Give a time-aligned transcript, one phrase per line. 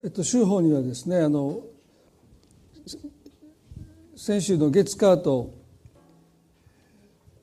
[0.00, 1.60] えっと、週報にはですねあの
[4.14, 5.52] 先週の月火と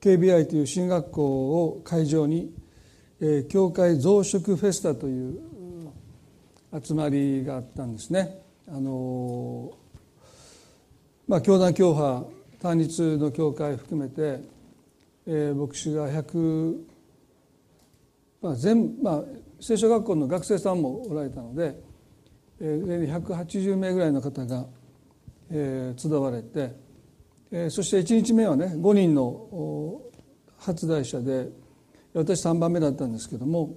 [0.00, 2.54] KBI という進学校を会場に、
[3.20, 5.38] えー、教会増殖フェスタという
[6.82, 8.40] 集まりがあったんですね。
[8.68, 9.76] あの
[11.28, 12.26] まあ、教団教派
[12.62, 14.40] 単立の教会含めて、
[15.26, 16.78] えー、牧師が100、
[18.40, 19.22] まあ全まあ、
[19.60, 21.84] 聖書学校の学生さんもおられたので
[22.60, 24.66] 180名ぐらいの方が
[25.50, 26.74] 集われて
[27.70, 30.00] そして1日目はね5人の
[30.58, 31.48] 発題者で
[32.14, 33.76] 私3番目だったんですけども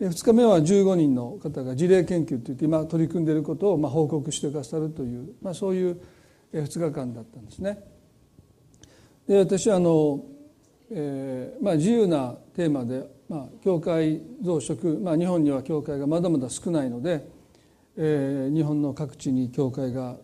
[0.00, 6.00] 2日目は15人の方が事例研究といって今取り組んでいることをま報告してくださるという、まあ、そういう
[6.52, 7.78] 2日間だったんですね。
[9.26, 10.24] で私はあの、
[10.90, 17.28] えーまあ、自由なテーマで、まあ、教会増殖、まあ、日本には教会がまだまだ少ないので
[18.00, 20.16] えー、日本の各地に教会が、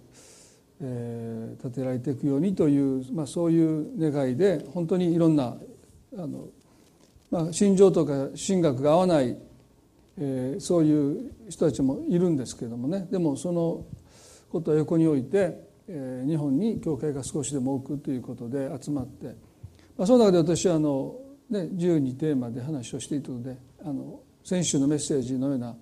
[0.80, 5.56] えー、建てられていくようにという、まあ、そういう願いで本当にいろんな
[6.16, 6.46] あの、
[7.32, 9.36] まあ、信条とか神学が合わない、
[10.18, 13.08] えー、そういう人たちもいるんですけどもね。
[13.10, 13.84] でもその
[14.50, 19.34] ことを横に置いて、えー、日本に教会が少しでも多くということで集まって、
[19.98, 21.16] まあ、その中で私はあの、
[21.50, 25.74] ね、自由にテーマで話をしていたのであの先週のメッセージのような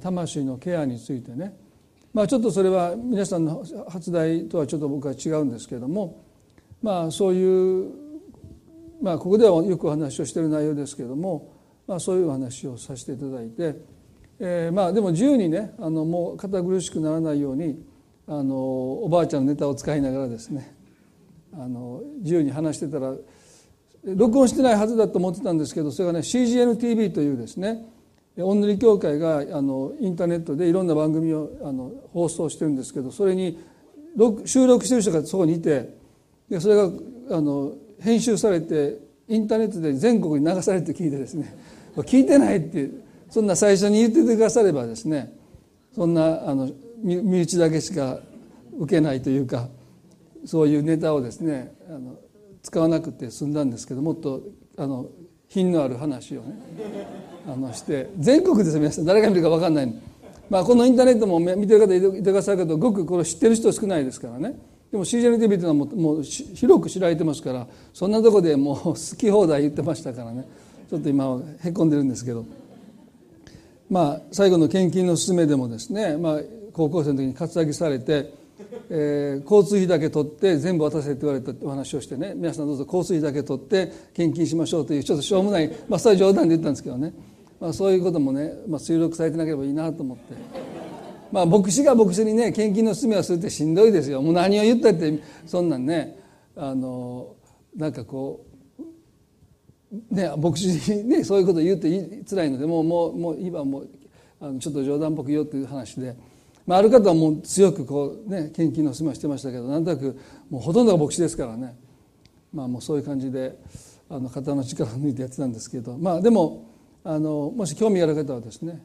[0.00, 1.56] 魂のケアについてね。
[2.12, 6.24] まあちょっとそれは皆さんの発題とはちょっと僕は違うんですけれども。
[6.82, 7.92] まあそういう
[9.02, 11.52] まあここではよくお話をしている内容ですけれども。
[11.86, 13.74] まあそういうお話をさせていただいて、
[14.38, 17.84] え、まあでも自由にねあのもう堅苦しくならないように
[18.28, 20.72] あのおばあちゃんのネタを使いながらですね。
[21.52, 23.14] あの自由に話してたら
[24.04, 27.84] 録音してないはずだと思ってたんですけどそれがね CGNTV というですね
[28.42, 33.58] 御塗教会があのインターネットでいろんな番組をあの放送してるんですけどそれに
[34.44, 35.94] 収録してる人がそこにいて
[36.48, 36.90] でそれが
[37.30, 41.56] あの編集されてインターネットで全国に流されて聞いてですね
[41.96, 42.90] 聞いてないって
[43.30, 45.32] そんな最初に言っててくださればですね
[45.94, 46.70] そんなあの
[47.02, 48.20] 身内だけしか
[48.78, 49.68] 受けないというか
[50.44, 52.16] そういうネタをですねあの
[52.62, 54.42] 使わなくて済んだんですけどもっと
[54.76, 55.06] あの
[55.50, 56.54] 品のある話をね
[57.46, 59.94] あのして全国です皆さん誰が見るか分かんない、
[60.48, 64.54] まあ、このインターネットも見てる方いてくださるけどごくこれ知ってる人少ないですからね。
[64.92, 70.46] でも CJNTV というのはもうもう広く知られてますからそんなとこでもう好き放題言ってましたからね。
[70.88, 72.44] ちょっと今はへこんでるんですけど。
[73.88, 76.40] まあ最後の献金の勧めでもですね、まあ、
[76.72, 78.32] 高校生の時にカツアゲされて
[78.88, 82.34] えー、交通費だけ取って全部渡せって言われたお話をしてね。
[82.34, 87.12] 皆さんどうぞ交通費だけ取って献金しましょうというちょっとしょうもないまあそれは冗談で言ったんですけどね、
[87.60, 90.34] まあ、そういうこともね、まあ、追録されてなければいいなと思って。
[91.32, 94.20] まあ、牧師が牧師にね献金の勧めをするってしんどいですよ。
[94.20, 96.18] もう何を言ったってそんなんね
[96.56, 97.36] あの
[97.76, 98.44] なんかこ
[99.92, 103.88] うね牧師にねそういうこと言うって辛いのでもうもうもう今もう
[104.40, 106.16] あのちょっと冗談っぽく言おうっていう話で。
[106.70, 110.16] まあ、ある方はもう強くこう、ね、献金の済ましてましたけどなんとなく
[110.50, 111.76] もうほとんどが牧師ですからね、
[112.52, 113.58] まあ、もうそういう感じで
[114.08, 116.70] あの肩の力を抜いてやってたんですけど、まあ、でも
[117.02, 118.80] あのもし興味ある方はですね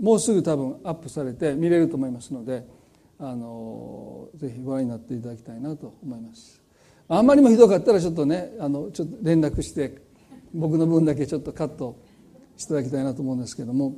[0.00, 2.66] もうすぐ多分アップされて見れると思いますので
[3.18, 6.62] あのぜひご覧になっていただきたいなと思います。
[7.06, 9.98] あんまりもひどかったらちょっとねあのちょっと連絡して
[10.54, 11.98] 僕の分だけちょっとカット
[12.56, 13.94] していただきたいなと思うんですけども。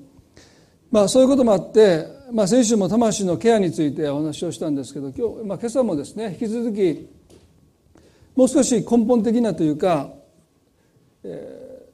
[0.91, 7.09] まあ、そういうこともあって、まあ、先週も魂のケアについてお話をしたんですけど今日、まあ、今朝もですね引き続き
[8.35, 10.11] もう少し根本的なというか、
[11.25, 11.91] えー、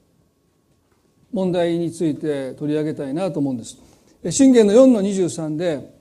[1.33, 3.79] 問題について取り上げたいなと思うんです。
[4.31, 5.95] 信玄の4の23で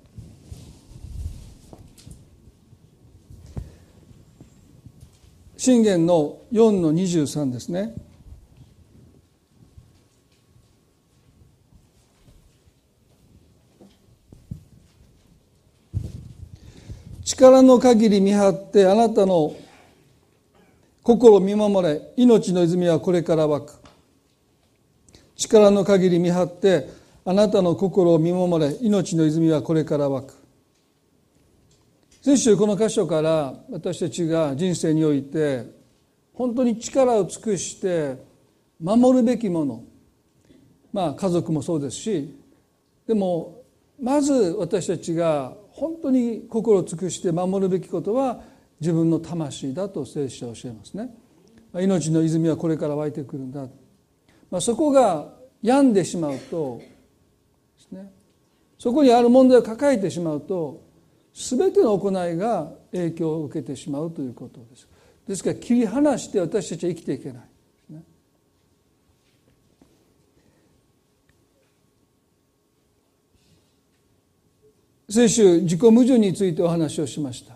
[5.57, 7.95] 信玄の4の23ですね。
[17.23, 19.55] 力の限り見張ってあなたの
[21.03, 22.01] 心を見守れ。
[22.17, 23.73] 命の泉はこれから湧く。
[25.35, 26.89] 力の限り見張って
[27.25, 28.75] あなたの心を見守れ。
[28.81, 30.33] 命の泉はこれから湧く。
[32.21, 35.65] 先週この箇所から私たちが人生において
[36.33, 38.17] 本当に力を尽くして
[38.81, 39.83] 守るべきもの。
[40.91, 42.37] まあ家族もそうですし
[43.07, 43.63] でも
[44.01, 48.41] まず私たちが本当に心を尽くして守るべきことは
[48.79, 51.09] 自分の魂だと聖書は教えますね。
[51.81, 53.67] 命の泉はこれから湧いてくるんだ、
[54.51, 55.33] まあ、そこが
[55.63, 56.85] 病んでしまうとで
[57.79, 58.11] すね。
[58.77, 60.83] そこにある問題を抱えてしまうと
[61.33, 64.87] 全ての行いが影響を受けてしまうということです。
[65.27, 67.43] ですから切り離して私たちは生きていけない。
[75.13, 77.53] 先週自己矛盾についてお話をしました。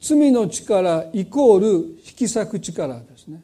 [0.00, 3.42] 罪の力イコール引き裂く力ですね。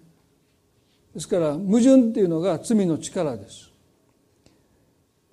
[1.12, 3.72] ですから矛盾っていうのが罪の力です。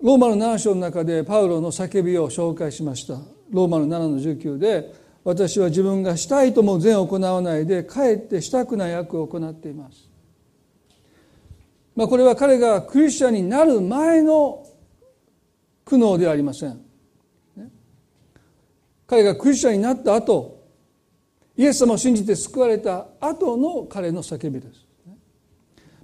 [0.02, 3.20] ローマの7章の中でパウロの叫びを紹介しました。
[3.50, 4.92] ローマの7の19で
[5.22, 10.08] 私は自分がしたいとも善を行わないでかえってしたくない悪を行っています、
[11.94, 14.66] まあ、これは彼がクリスチャンになる前の
[15.84, 16.93] 苦悩ではありません。
[19.06, 20.64] 彼がクリスチャンになった後
[21.56, 24.86] イエス様を信じて救われた後の彼の叫びです。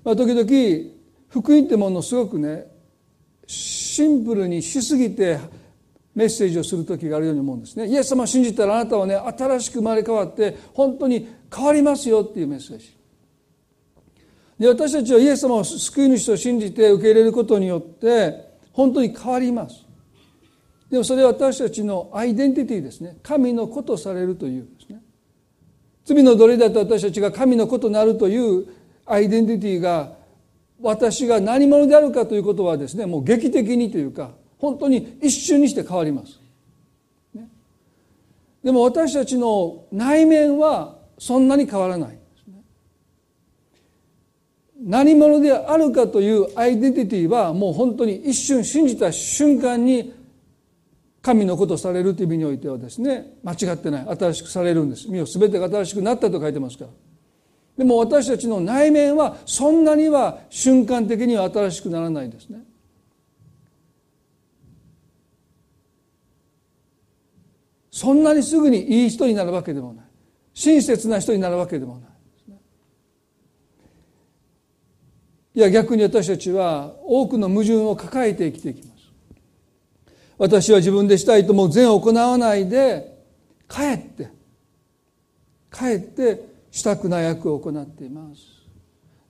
[0.05, 0.47] まあ、時々
[1.29, 2.67] 福音ってものすごくね
[3.47, 5.39] シンプルにしすぎて
[6.15, 7.87] メッセージをする時があるように思うんですね。
[7.87, 12.97] イエス様を信じたらあなたはね新しく生まれ変わって本当に変わりますよっていうメッセージ。
[14.59, 19.90] で私たちはイエス様を救い主と信じて受け入れることによって本当に変わります。
[20.91, 25.01] でもそれは私たちのアイデンティティですね神の子とされるというですね
[26.05, 28.67] 罪の奴隷だった私たちが神の子となるという
[29.07, 30.13] アイデンティティが
[30.83, 36.39] 私が何者であるかということはですねもう劇的にというか本当に一瞬にして変わります。
[37.35, 37.49] ね、
[38.63, 42.19] でも私たちの内面はそんなに変わらない。
[44.83, 50.15] 何者であるかというアイデンティティはもう本当に一瞬信じた瞬間に
[51.23, 54.17] 神のことされるという意味においてはですね間違ってない。
[54.19, 55.11] 新しくされるんです。
[55.11, 56.91] 身を全てが新しくなったと書いてますから。
[57.77, 62.61] でも私たちの内面はそんなには瞬間的には新しくならないですね。
[67.91, 70.05] そんなにすぐにいい人になるわけでもない。
[70.55, 72.11] 親切な人になるわけでもない
[75.55, 78.90] いや逆に私たちは多くの矛盾を抱えて生きていきます。
[80.41, 83.15] 私は自分でしたいともう善を行わないで
[83.69, 84.31] かえって
[85.69, 88.41] かえってしたくない役を行っています。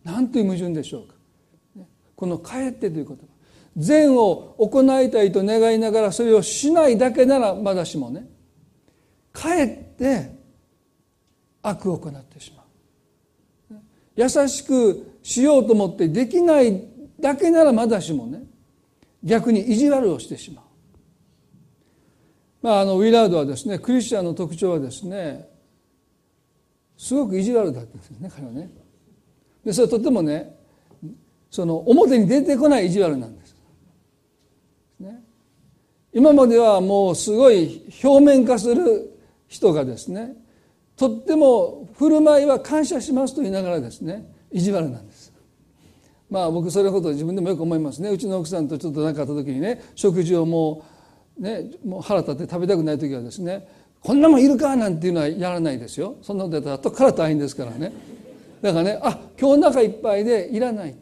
[0.04, 1.14] 何という矛盾でしょうか。
[2.14, 3.24] この「かえって」という言葉。
[3.76, 8.28] 善を行いたいと願いながらそれをしないだけならまだしもね
[9.32, 10.30] かえって
[11.62, 13.80] 悪を行ってしまう。
[14.14, 16.84] 優しくしようと思ってできない
[17.18, 18.44] だけならまだしもね
[19.24, 20.64] 逆に意地悪をしてしまう。
[22.62, 25.48] まあ、あのウィラードはですねクリスチャンの特徴はですね
[26.96, 28.70] すごく意地悪だったんですね彼はね。
[29.64, 30.54] でそれはとてもね
[31.50, 33.56] その表に出てこない意地悪なんです。
[35.00, 35.22] ね、
[36.12, 39.18] 今まではもうすごい表面化する
[39.48, 40.34] 人がですね
[40.96, 45.32] とっても振る舞いは感謝しますと言いながらですね意地悪なんです。
[46.28, 51.00] まあ僕それほど自分でもよく思いますねうちの奥さんとちょっと何かあった時にね食事をもう
[51.38, 53.67] ね、もう腹立って食べたくない時はですね
[54.00, 54.77] こんなもんいるか？
[54.77, 56.17] なんていうのはやらないですよ。
[56.23, 57.93] そんなことやったら後から大変ですからね。
[58.62, 60.94] だからねあ今日お腹いっぱいでいらない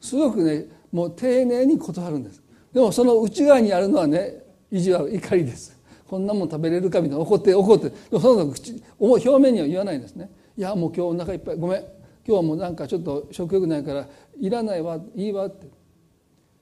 [0.00, 2.42] すごくねもう丁寧に断るんです。
[2.72, 7.00] でもその内側にあるのはね意地悪怒りですこんなもん食べれるか？
[7.00, 7.90] みたいな怒って怒って。
[7.90, 11.78] でもその口表面には言わないですねいやもう今日お腹いっぱいごめん。
[12.26, 14.06] 今日はもうなんかちょっと食欲ないから
[14.38, 15.66] いらないわいいわって。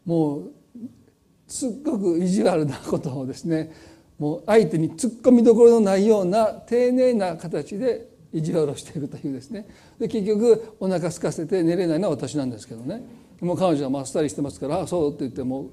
[0.04, 0.52] もう
[1.46, 3.72] すっごく意地悪なことをですね
[4.18, 9.66] もう相手に突っ込みどころのないような丁寧な形で意地悪をしているというですね。
[9.98, 13.02] で結局お腹空かせて寝れないのは私なんですけどね。
[13.40, 15.70] もう彼女はまっさりしてますから「あそう」って言っても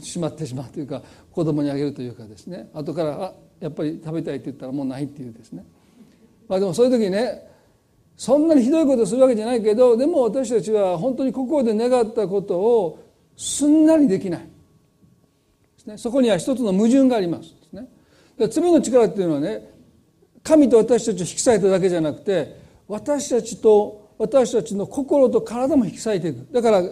[0.00, 2.70] しまってしまうというか子供にあげるというかですね。
[2.72, 5.64] 後から「あやっぱり食べたい」って言ったらもうないっていうですね。
[6.48, 7.46] まあでもそういう時にね
[8.16, 12.98] そんなにひどいことするわけじゃないけどでも私たちは本当に心で願ったことを
[13.36, 14.53] すんなりできない。
[15.86, 17.54] ね、そこには一つの矛盾があります。
[17.72, 17.88] ね、
[18.48, 19.70] 罪の力っていうのはね
[20.42, 26.52] 神と私たちを引き裂いただけじゃなくて私たちと私たちの心と体も引き裂いていく。
[26.52, 26.82] だから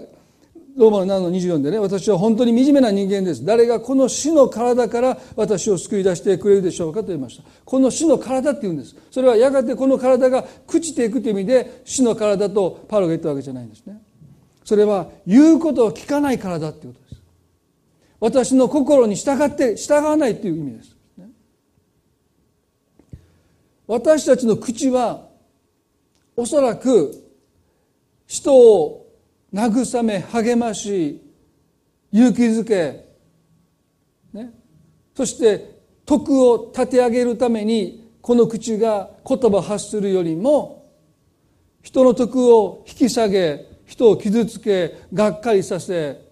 [0.75, 3.45] ローマの7の24でね私は本当に惨めな人間です。
[3.45, 7.45] 誰がこの死の体から私を救い出してくれるでしょうかと言いました。
[7.65, 8.97] この死の体っていうんです。
[9.11, 14.01] それはやがてこの体が朽ちていくという意味で死の体とパウロが言ったわけじゃないんですね。
[14.65, 17.02] それは言うことを聞かない体っていうこと。
[18.23, 20.97] 私の心に従って従わないという意味です。
[23.89, 25.27] 私たちの口は
[26.37, 27.13] おそらく
[28.29, 29.13] 人を
[29.53, 31.21] 慰め励まし
[32.13, 33.09] 勇気づけ
[35.17, 40.93] そして徳を立て上げるためにこの口が言葉を発するよりも
[41.83, 46.32] 人の徳を引き下げ人を傷つけがっかりさせ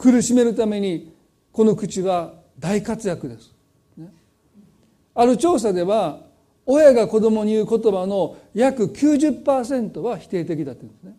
[0.00, 1.12] 苦しめるために
[1.52, 3.52] この口は大活躍です。
[5.14, 6.20] ある調査では
[6.64, 11.16] 親が子供に言う言葉の約90%は否定的だって言うんですね。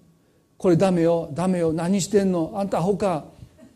[0.57, 3.25] これダメよダメよ何してんのあんたほか。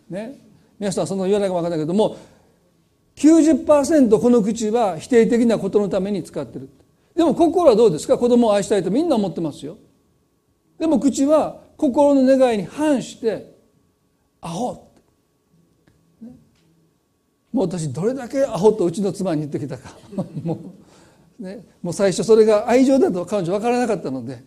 [0.09, 0.41] ね。
[0.79, 2.17] 皆さんその言わないか分からないけども
[3.15, 6.69] 90%この口は否定的なことのために使ってる。
[7.15, 8.17] でも心はどうですか？
[8.17, 9.77] 子供を愛したいとみんな思ってますよ。
[10.79, 13.53] でも口は心の願いに反して
[14.41, 14.81] アホ。
[17.55, 19.95] もう私どれだけアホとうちの妻に言ってきたか。
[20.43, 20.59] も
[21.39, 24.43] う,、ね、もう最初それが愛情だと彼女分からなかったので。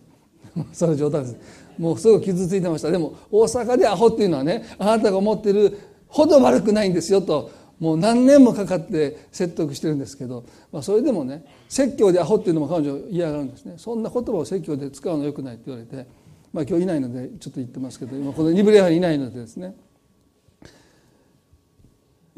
[0.73, 1.37] それ冗談です。
[1.79, 2.91] もうすごく傷ついてました。
[2.91, 5.75] でも大阪でアホっていうのはねあなたが思ってる
[6.07, 7.49] ほど悪くないんですよと。
[7.79, 13.73] もう何年もかかって説得してるんですけど、まあ、それでもね説教でアホっていうのも彼女嫌がるんですね。
[13.77, 16.07] そんな言葉を説教で使うのよくないって言われて、
[16.53, 19.75] まあ、今日いないのでちょっと言ってますけど今このニブレハにいないのでですね。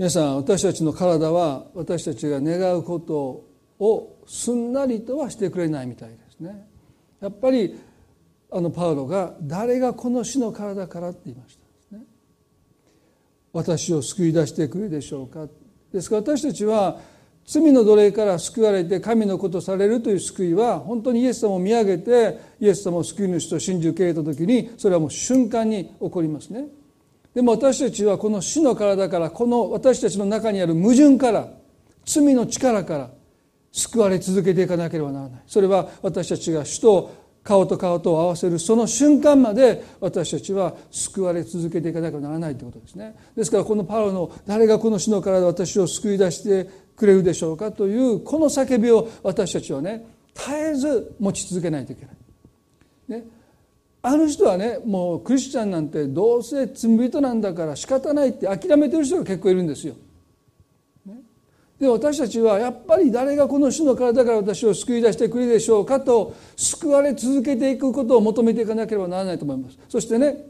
[0.02, 3.46] 皆さん私たちの体は私たちが願うこと
[3.78, 6.68] をすんなりとはしてくれないみたいですね。
[7.22, 7.80] やっぱり
[8.52, 11.56] あのパウロが誰がこの死の体からって言いまし
[11.92, 11.98] た
[13.54, 15.48] 私を救い出してくれるでしょうか。
[15.94, 17.00] ですから私たちは
[17.46, 26.81] 罪の奴隷から救われて神の子とされるという救いは本当にイエス様を見上げてイエス様を救い主と信じ受け入れた時にそれはもう瞬間に起こりますね。
[27.34, 31.48] でも私たちはこの死の体からこの私たちの中にある矛盾から
[32.06, 33.10] 罪の力から
[33.72, 35.42] 救われ続けていかなければならない。
[35.48, 43.16] それは私たちが主と顔と顔とを合わせるその瞬間まで私たちは救われ続けていかなければならないということですね。
[43.36, 52.16] ですからこのパウロの誰がこの死の体で私を救い出してくれるでしょうかというこの叫びを私たちはね絶えず持ち続けないといけない。
[53.08, 53.26] ね、
[54.04, 59.96] ある人はねもうクリスチャンなんてどうせ罪人なんだから仕方ないって諦めてる人が結構いるんですよ。
[61.06, 61.18] ね。
[61.80, 69.78] で私たちはやっぱり誰がこの主の体から私を救い出してくれるでしょうかと救われ続けていくことを求めていかなければならないと思います。
[69.88, 70.48] そしてね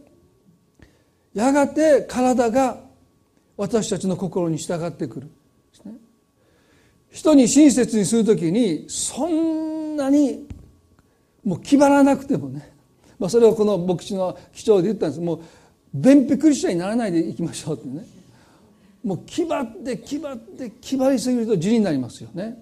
[1.34, 2.78] やがて体が
[3.58, 5.30] 私たちの心に従ってくる。
[7.10, 10.48] 人に親切にするときにそんなに
[11.44, 12.71] もう気張らなくてもね、
[13.22, 15.22] まあ、それをこの牧師の基調で言ったんです。
[15.22, 15.42] もう
[15.94, 18.04] 便秘クリスチャンにならないでいきましょうってね。
[19.04, 22.58] もう気張って気張って気張りすぎると字になりますよね。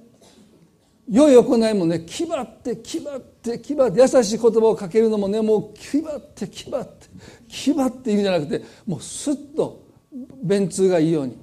[1.10, 7.08] 良い行いもね気張って気張って気張って優しい言葉をかけるのもねもう気張って気張って
[7.48, 9.82] 気張って言うんじゃなくてもうスッと
[10.44, 11.38] 便通がいいように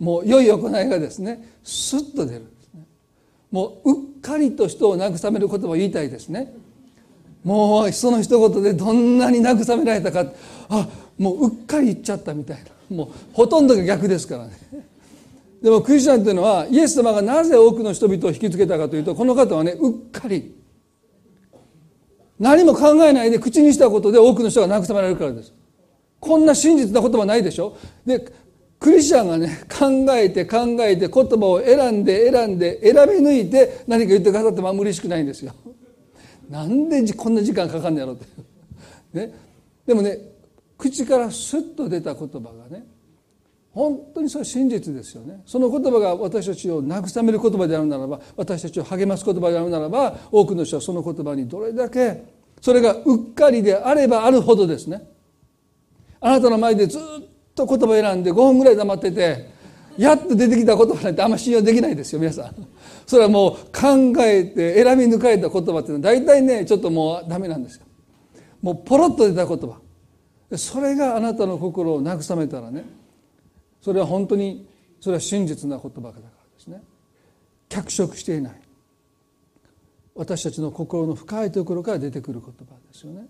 [0.00, 2.46] もう良い行いがですねスッと出る。
[3.52, 6.52] もううっかりと人を慰める言葉を言いたいですね。
[7.44, 10.30] もうその一言でどんなに慰められたか
[10.68, 12.96] あもううっかり言っちゃったみたいな。
[12.96, 14.52] もうほとんどが逆ですからね。
[15.62, 20.54] でもクリスチャンというのはイエス様がなぜ多くの人々を引きつけたかというとこの方はねうっかり。
[22.38, 25.52] 何も考えないで口にしたことで多くの人が慰められるからです。
[26.20, 27.76] こんな真実な言葉ないでしょ。
[28.06, 28.24] で
[28.78, 35.52] クリスチャンがね考えて考えて言葉を選んで選んで選び抜いて何か言ってくださってもあんまりしくないんですよ。
[36.48, 38.26] なんでこんな時間かかんのやろって、
[39.12, 39.34] ね、
[39.86, 40.18] でもね
[40.76, 42.86] 口からスッと出た言葉がね
[43.72, 45.42] 本当にそれは真実ですよね。
[45.46, 52.24] その言葉が私たちを慰める言葉であるならば私たちを励ます言葉であるならば多くの人はその言葉にどれだけ
[52.60, 55.02] それがうっかりであればあるほどですね。
[56.20, 57.02] あなたの前でずっ
[57.54, 59.50] と言葉選んで5分ぐらい黙ってて
[59.98, 62.54] やっと出てきた言葉なんてあんま信用できないですよ皆さん。
[63.04, 67.82] それはもう考えて選び抜かれた言葉っていうのは大体ねちょっともうダメなんですよ。
[68.62, 69.80] もうポロッと出た言葉。
[70.56, 72.84] それがあなたの心を慰めたらね
[73.82, 74.66] それは本当に
[75.00, 76.28] それは真実な言葉だからで
[76.58, 76.80] すね。
[77.68, 78.52] 脚色していない。
[80.14, 83.26] 私たちの心の深いところから出てくる言葉ですよね。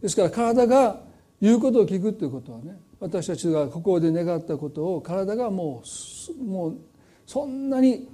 [0.00, 1.00] ですから体が
[1.42, 5.82] 言うことを聞くということはね私たちが心で願ったことを体がも
[6.40, 6.76] うもう
[7.26, 8.08] そんなに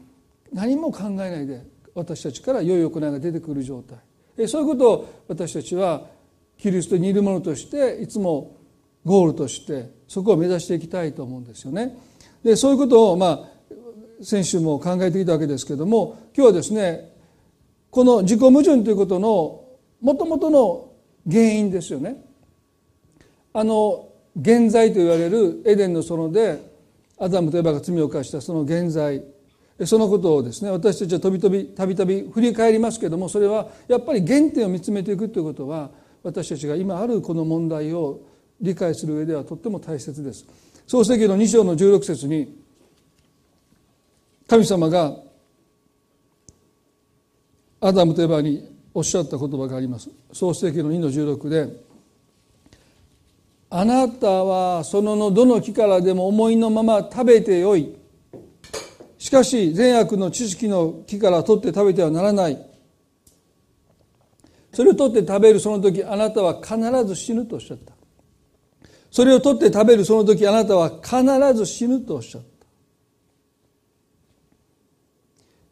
[0.53, 6.07] 何も考えないで私たちから良い行いが出てくる状態そういうことを私たちは
[6.59, 8.57] キリストにいるものとしていつも
[9.05, 11.97] ゴールとしてそこを目指していきたいと思うんですよね。
[12.43, 13.49] でそういうことをまあ
[14.23, 17.13] 先週も考えてきたわけですけども今日はですね
[17.91, 19.65] この自己矛盾ということの
[20.01, 20.93] もともとの
[21.31, 22.25] 原因ですよね。
[23.53, 26.73] あの現在と言われるエデンの園で
[27.19, 29.23] アダムとエバが罪を犯したその現在
[29.85, 35.91] そのことをですね私たちはとびとびたびたび振り返りますけどもそれはやっぱり原点を見つめていくということは
[36.23, 38.21] 私たちが今あるこの問題を
[38.61, 40.47] 理解する上ではとっても大切です。
[40.87, 42.63] 創世記の2章の16節に
[44.47, 45.17] 神様が
[47.81, 50.11] アダムとエバにおっしゃった言葉があります。
[50.33, 51.82] 創世記の2の16で
[53.75, 57.95] 「あなたはそののどの木からでも思いのまま食べてよい」
[59.17, 62.67] しかし善悪の知識の木から取って食べてはならない。
[64.75, 66.77] それを取って食べるその時あなたは必
[67.07, 67.95] ず死ぬとおっしゃった。
[69.11, 71.23] それを取って食べるその時あなたは必
[71.55, 72.67] ず死ぬとおっしゃった。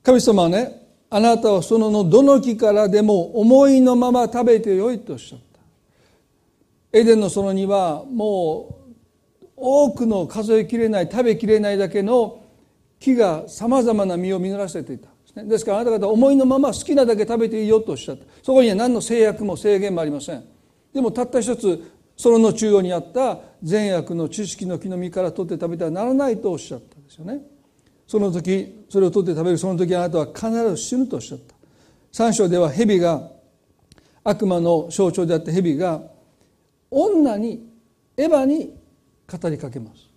[0.04, 5.49] 神様はねあなたはそののどの木からでも思いのまま食べてよいとおっしゃった。
[6.92, 8.78] エデンの園にはも
[9.40, 12.42] う多くの数えきれない食べきれないだけの
[12.98, 15.08] 木がさまざまな実を実らせていた。
[15.44, 18.24] ですからあなた方思いのまま好きなだけ食べていいよとおっしゃった。
[18.42, 20.44] そこには何の制約も制限もありません。
[20.92, 27.40] でもたった一つその中央にあった善悪の知識の木の実から取って食べてはならないとおっしゃったんですよね。
[28.06, 31.54] その時それを取って食べるその時あなたは必ず死ぬとおっしゃった。
[32.10, 33.30] 三章では蛇が
[34.24, 36.02] 悪魔の象徴であった蛇が
[36.90, 37.68] 女に
[38.16, 38.74] エヴァに
[39.30, 40.10] 語りかけます。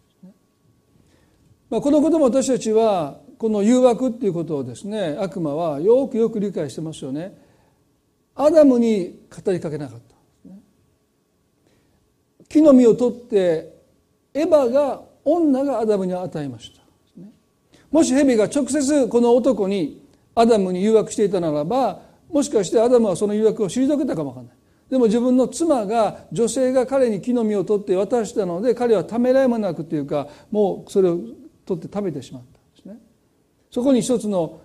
[1.70, 7.36] まあ、このことも私たちはこの誘惑っていうことをですね悪魔はよくよく理解してますよね。
[8.36, 10.16] アダムに語りかけなかった、
[12.50, 13.74] 木の実を取って
[14.34, 16.82] エヴァが女がアダムに与えました、
[17.92, 20.02] もし蛇が直接この男に
[20.36, 24.58] アダムに誘惑していたならばもしかしてアダムはその誘惑を退けたかもわからない。
[24.94, 31.18] でも自分の妻が女性が彼に木の実を取って渡したので彼はためらいもなくというかもうそれを
[31.66, 33.00] 取って食べてしまったんですね。
[33.72, 34.62] そこに一つの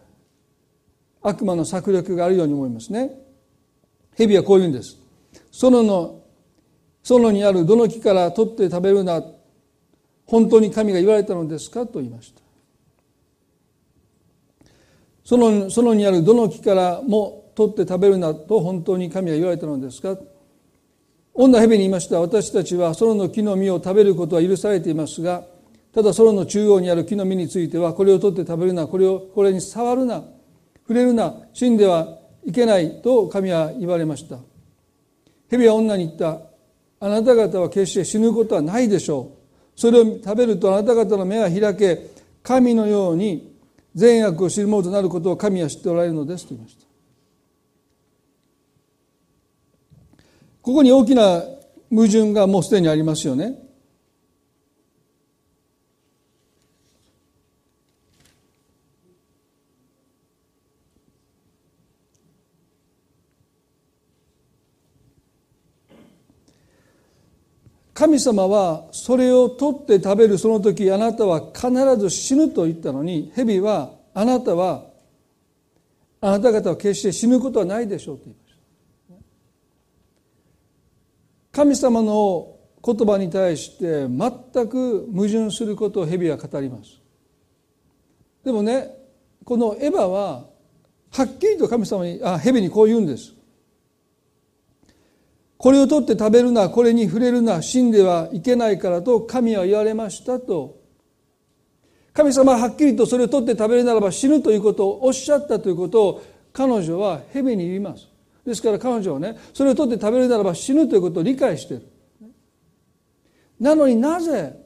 [1.23, 3.19] 悪魔の策略があるように思いますね。
[4.19, 4.99] 蛇はこう言うんです。
[5.50, 6.21] 園の
[7.02, 9.23] 園にあるどの木から取って食べるな
[10.26, 11.86] 本当に神が言われたのですか？
[11.86, 12.43] と言いました。
[15.34, 20.16] 園園にあるどの木からも取って食べるなと本当に神が言われたのですか？
[21.34, 22.21] 女蛇に言いました。
[22.21, 25.42] 私たちは園の木の実を食べることは許されていますが
[25.92, 30.23] ただ園の中央にある木の実についてはこれを取って食べるなこれをこれに触るな
[30.82, 34.38] 触れるな死んではいけないと神は言われました。
[35.50, 36.40] 蛇は女に言った。
[37.00, 39.32] あなた方は決して死ぬことはないでしょ
[39.76, 39.80] う。
[39.80, 42.10] それを食べるとあなた方の目が開け
[42.42, 43.56] 神のように
[43.94, 46.87] 善悪を知るものとなることを神は知っておられるのですと言いました。
[50.69, 51.43] ここに大きな
[51.89, 53.54] 矛盾がもうすでにありますよね。
[67.95, 74.85] 神様はそれを取って食べるその時あなたは必ず死ぬと言ったのに蛇はあなたは
[76.21, 78.48] あなた方は決して死ぬことはないでしょうと言いました
[81.52, 87.00] 神様の言葉に対して全く矛盾することを蛇は語ります。
[88.45, 88.97] でもね
[89.45, 90.47] このエヴァは
[91.11, 93.34] はっきりと神様にあ蛇にこう言うんです。
[95.56, 100.78] これを取って食べるなこれに触れるな死んではいけないからと神は言われましたと。
[102.13, 108.08] 神様ははっきりとそれを取って食べるならば死ぬということをおっしゃったということを彼女は蛇に言います。
[108.49, 111.87] ですから彼女はねそれを取って食べるならば死ぬということを理解している。
[113.61, 114.58] なのになぜ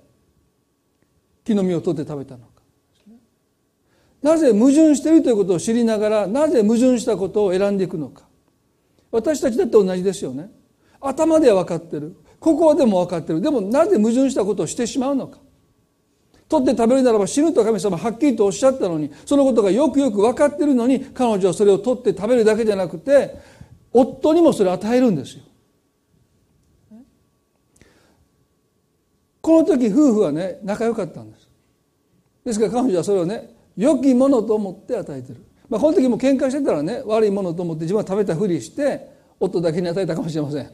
[1.45, 2.53] 木の実を取って食べたのか。
[4.23, 8.25] なぜ矛盾しているということを知りながらなぜ矛盾したことを選んでいくのか。
[9.11, 10.51] 私たちだって同じですよね。
[11.01, 12.17] 頭では分かってる。
[12.39, 13.41] 心でも分かってる。
[13.41, 15.39] でもなぜ矛盾したことをしてしまうのか。
[16.53, 23.35] 取って食べるならば死ぬと神様はっきりとおっしゃったのにそのことがよくよく分かってるのに彼女はそれを取って食べるだけじゃなくて
[23.93, 25.43] 夫にもそれを与えるんですよ。
[29.41, 31.49] この時夫婦はね仲良かったんです。
[32.45, 40.71] ですから彼女はそれをね良きものと思って与えてる、まあ、この時も喧嘩してたらね悪いものと思って自分は食べたふりして夫だけに与えたかもしれません。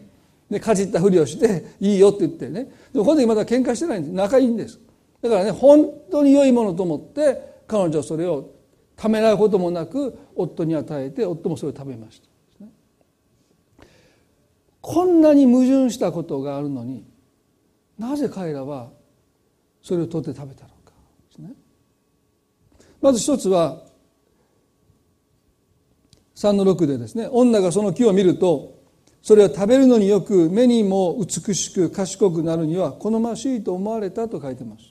[0.50, 2.64] でかじったふりをしていいよって言ってね。
[2.92, 4.14] でもこの時まだ喧嘩してないんです。
[4.14, 4.78] 仲いいんです。
[5.22, 8.50] だからね本当に良いものと思って彼女はそれを
[8.96, 12.28] ためらうこともなく夫に与えて夫もそれを食べました、
[14.88, 17.04] こんなに矛盾したことがあるのに
[17.98, 18.88] なぜ彼らは
[19.82, 20.74] それを取って食べたのか
[23.02, 23.82] まず一つは
[26.36, 28.78] 3の6でですね女がその木を見ると
[29.20, 34.84] それは食べるのによく目にも美しく賢くなるには好ましいと思われたと書いてます。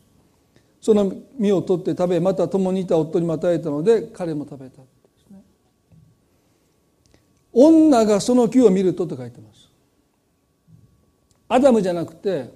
[0.80, 4.84] その実を取って食べまた共にいた夫にまたえたので彼も食べた、
[7.52, 9.57] 女がその木を見るとと書いてます。
[11.50, 12.52] アダムじゃなくて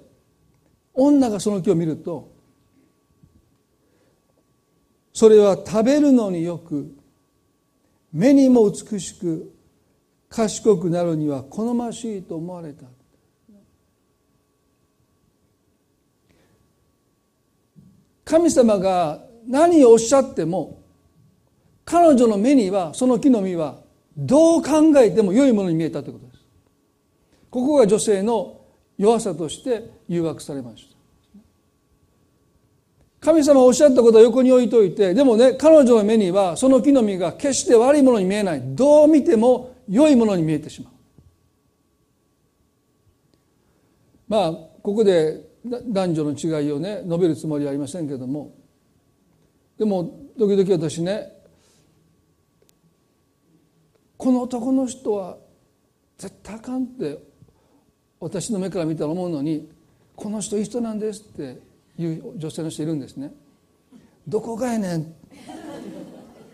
[0.94, 2.32] 女がその木を見ると
[5.12, 6.94] それは食べるのによく
[8.12, 9.52] 目にも美しく
[10.28, 12.86] 賢くなるには好ましいと思われた。
[18.24, 20.82] 神様が何をおっしゃっても
[21.84, 23.80] 彼女の目にはその木の実は
[24.16, 26.44] どう考えても良いものに見えたということです。
[27.50, 28.61] ここが女性の
[28.98, 30.92] 弱さとして誘惑されました。
[33.20, 38.62] 神様おっしゃったことは横に置いといてでもね彼女の目にはその木の実が決して悪いものに見えない。
[38.74, 40.92] どう見ても良いものに見えてしまう。
[44.28, 44.52] まあ
[44.82, 48.54] ここで男女の違いをね述べるつもりはありませんけども。
[49.78, 51.32] でも時々私ね
[54.16, 55.36] この男の人は
[56.18, 57.18] 絶対あかんって
[58.22, 59.68] 私の目から見たら思うのに
[60.14, 61.58] この人いい人なんですって
[61.98, 63.32] いう女性の人いるんですね。
[64.28, 65.14] どこがやねん。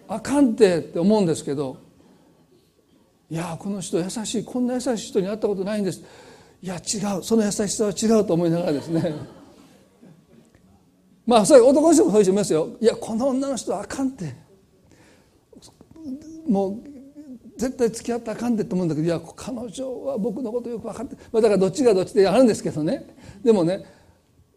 [0.09, 1.77] あかんてって思うんですけど
[3.31, 4.45] いやこの人優しい。
[4.45, 6.03] こんな優しい人に会ったことないんです。
[6.63, 7.23] いや違う。
[7.23, 9.15] その優しさは違うと思いながらですね。
[11.27, 12.71] まあそれ男の人もそういう人いますよ。
[12.81, 14.35] いやこの女の人はあかんって。
[16.49, 16.88] もう
[17.59, 23.05] 絶対付き合ったらあかんってと思うんだけどいや彼女は僕のことよく分かって、まあ、だからどっちがどっちであるんですけどね。
[23.43, 23.85] でもね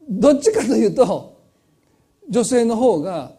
[0.07, 1.41] どっちかというと
[2.29, 3.33] 女性の方が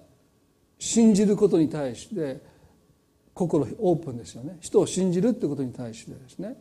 [0.78, 2.42] 信じることに対して
[3.34, 4.58] 心オープンですよね。
[4.60, 6.56] 人を信じるってことに対してですね。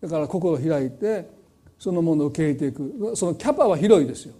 [0.00, 1.28] だから心を開いて
[1.76, 3.16] そのものを受け入れていく。
[3.16, 4.34] そのキャパは広いですよ。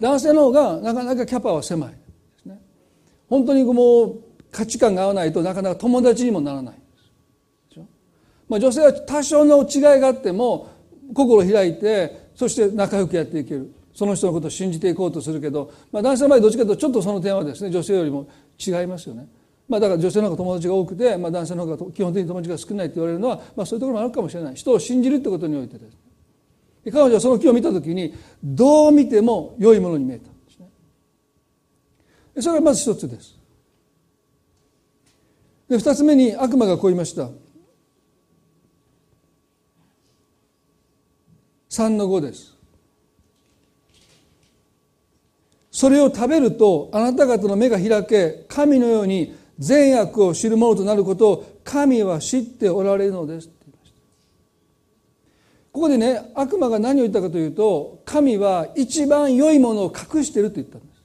[0.00, 1.96] 男性の方がなかなかキャパは狭いで
[2.42, 2.58] すね。
[3.28, 4.25] 本当にもう
[4.56, 6.76] 価値観が合わないとなかなか友達にもならない
[8.48, 10.70] まあ、女性は多少の違いがあっても
[11.12, 13.72] 心を開いてそして仲良くやっていける。
[13.92, 17.70] その人のことを信じていこうとするけど、まあ、男性の場合どっちかというとちょっとその点はですね。
[17.70, 19.26] 女性よりも違いますよね。
[19.68, 25.96] まあ、だから女性の方が友達が多くて、まあ、男性の方が基本的に友達が少ないと言われるのは、まあ、そういうところもあるかもしれない人を信じるってことにおいてです
[26.92, 28.14] 彼女はその木を見た時に
[28.44, 30.68] どう見ても良いものに見えたんですね。
[32.42, 33.35] それがまず一つです。
[35.68, 37.28] で二つ目に悪魔がこう言いました。
[41.70, 42.56] 3の5です。
[45.70, 53.96] それを食べるとあなた方の目が開け神のように善悪を知るものとなることを神は知っておられるのですって言いました。
[55.72, 60.95] ここでね悪魔が何を言ったかというと神は一番良いものを隠していると言ったんです。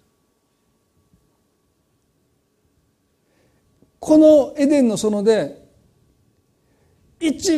[4.02, 5.64] このエデンの園で
[7.20, 7.52] 一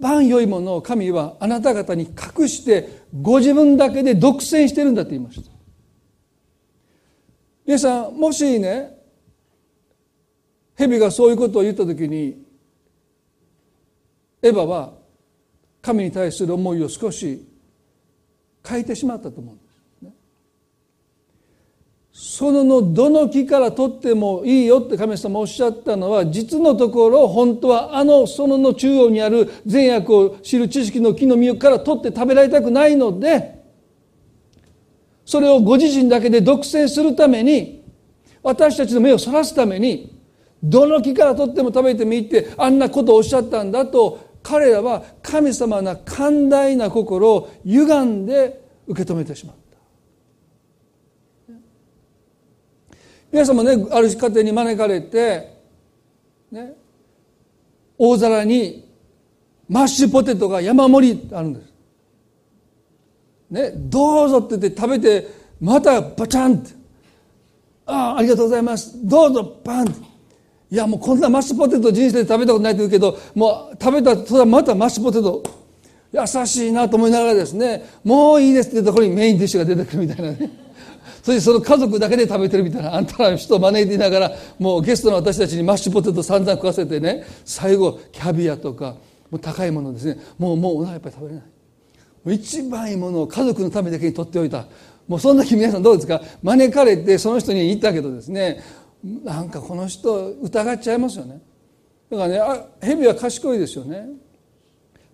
[0.00, 5.50] 番良いものを神はあなた方に隠してご自分だけで独占してるんだって言いました
[7.66, 8.96] 皆さんもしね
[10.76, 12.46] 蛇がそういうことを言った時に
[14.40, 14.92] エヴァは
[15.82, 17.44] 神に対する思いを少し
[18.64, 19.67] 変えてしまったと思う。
[22.20, 33.62] そののどの木から取ってもいいよって神様おっしゃったのは実のところ本当はあの園の中央にある善悪を知る知識の木の実から取って食べられたくないので
[35.24, 37.84] それをご自身だけで独占するために
[38.42, 40.20] 私たちの目をそらすために
[40.60, 49.56] どの木から取っても食べてもいいってあんなことをおっしゃったんだと彼らは神様の寛大な心を歪んで受け止めてしまっ
[53.30, 55.54] 皆さんもねある家庭に招かれて、
[56.50, 56.72] ね、
[57.98, 58.88] 大皿に
[59.68, 61.68] マッシュポテトが山盛りあるんです。
[63.50, 65.26] ね、どうぞって言って食べて
[65.60, 66.70] またバチャンって。
[67.86, 69.06] ああありがとうございます。
[69.06, 69.92] どうぞバンって。
[70.70, 75.42] いやもうこんなマッシュポテト人生で食べたことないと言うけどもう食べたとまたマッシュポテト。
[76.10, 80.67] 優しいなと思いながらですねもういいですってところにメインディッシュが出てくるみたいなね。
[81.22, 88.96] そしてその家族だけで食べてるみたいな あんたら人を招いていながらもうゲストの私たちにマッシュポテト散々食わせてね最後キャビアとか
[89.30, 90.18] もう高いものですね。
[90.38, 91.42] もうもうお腹いっぱい食べれない。
[91.44, 91.50] も
[92.24, 94.66] う一番いいものを家族のためだけに取っておいた。
[95.06, 96.22] もうそんな時皆さんどうですか？
[96.42, 98.60] 招かれてその人に言ったけどですね。
[99.24, 101.40] なんかこの人疑っちゃいますよね。
[102.10, 104.08] だからねあ蛇は賢いですよね。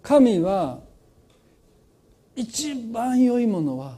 [0.01, 0.79] 神は
[2.37, 3.97] 一番良いものは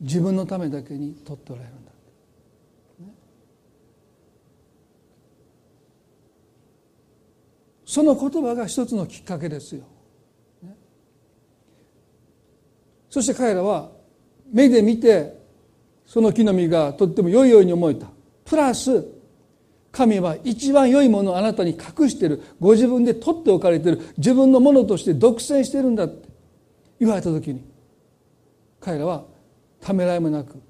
[0.00, 1.90] 自分のためだけに取っておられるんだ、
[7.84, 9.84] その言葉が一つのきっかけですよ、
[13.08, 13.90] そして彼らは
[14.52, 15.40] 目で見て
[16.04, 18.06] その木の実がとっても良いように思えた。
[18.44, 19.04] プラス
[19.90, 22.42] 神は一番良いものをあなたに隠している。
[22.60, 24.00] ご自分で取っておかれている。
[24.18, 26.28] 自分のものとして独占しているんだって
[27.00, 27.64] 言われた時に
[28.78, 29.24] 彼らは
[29.86, 30.60] ためらいもなく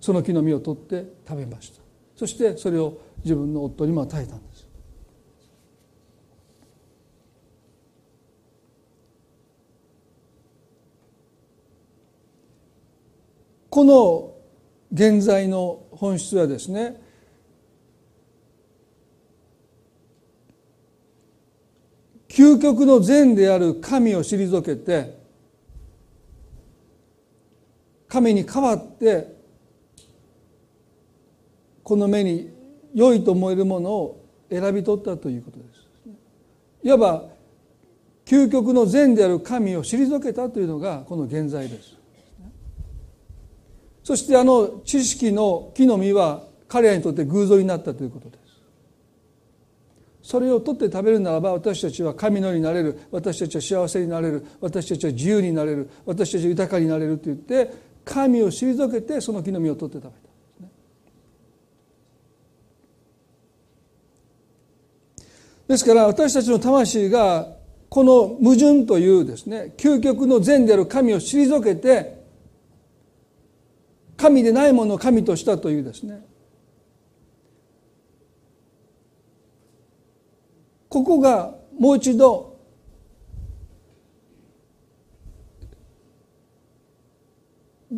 [0.00, 1.82] その木の実を取って食べました。
[2.16, 4.66] そしてそれを自分の夫にも与えたんです。
[13.68, 14.34] この
[14.90, 16.98] 現在の本質はですね
[22.26, 25.21] 究極の善である神を退けて
[28.12, 29.34] 神に代わって
[31.82, 32.52] この目に
[32.94, 35.88] 良いと思えるものを選び取ったということです。
[36.82, 37.24] いわば
[38.26, 41.96] 究極の善である神を退けたというのがこの現在です。
[44.04, 48.42] そしてあの知識の木の実は彼らにとって偶像になったということです。
[50.22, 52.98] それを取って食べるならば私たちは神のようになれる。
[53.10, 54.44] 私たちは幸せになれる。
[54.60, 55.88] 私たちは自由になれる。
[56.04, 60.22] 私たちは豊かになれると言って神を退けてその木の実を取って食べた。
[65.68, 67.56] ですから私たちの魂が
[67.88, 72.22] この矛盾というですね究極の善である神を退けて
[74.16, 76.24] 神でないものを神としたというですね
[80.88, 82.51] ここがもう一度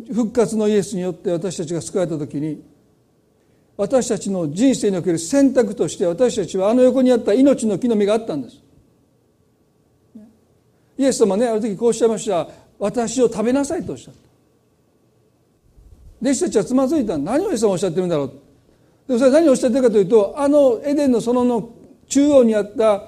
[0.07, 2.61] 復活のイエスによって私たちが救われた時に
[3.77, 8.61] 私たちの人生における選択として私たちはあの横にあった命の木の実があったんです。
[10.97, 12.47] イエス様ねある時こうおっしゃいました。
[12.79, 14.19] 私を食べなさいとおっしゃった。
[16.21, 17.17] 弟子たちはつまずいた。
[17.17, 18.31] 何をイエス様おっしゃってるんだろう。
[19.07, 21.69] でもそれ何をおっしゃってるかというとあのエデンの園の
[22.07, 23.03] 中央にあった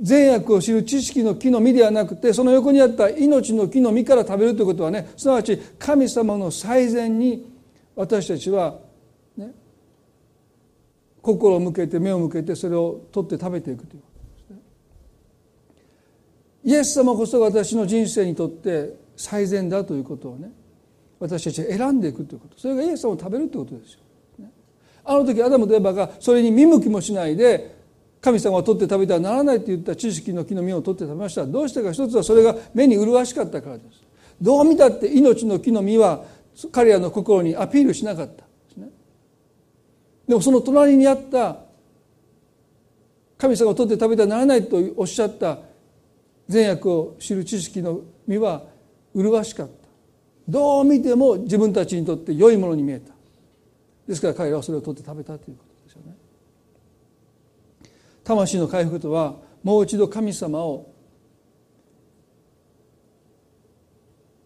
[0.00, 7.50] 善悪を知る知識の木の実ではなくてその横にあった命の木の実から食べるということはねすなわち神様の最善に
[7.94, 8.78] 私たちは、
[9.36, 9.52] ね、
[11.20, 14.58] 心を向けて目を向けてそれを取って食べていくということですね。
[16.64, 20.50] イエス様こそが私の人生にとって最善だということをね
[21.20, 24.00] 私たちは選んでいくということそれがイエス様を食べるということですよ。
[25.04, 27.81] あの時アダムとエバがそれに見向きもしないで
[28.22, 31.44] 神様を取って食べてはならないと言った知識の木の実を取って食べました。
[31.44, 34.00] どうしてか一つはそれが目に麗しかったからです。
[34.40, 36.24] どう見たって命の木の実は
[36.70, 38.44] 彼らの心にアピールしなかった。
[40.28, 41.56] でもその隣にあった
[43.38, 45.58] 神様を取って食べてはならないとおっしゃった
[46.46, 48.62] 善悪を知る知識の実は
[49.14, 49.72] 麗しかった。
[50.48, 53.12] どう見ても自分たちにとって良いものに見えた。
[54.06, 55.71] ですから彼らはそれを取って食べたということ。
[58.24, 60.92] 魂の回復とはもう一度神様を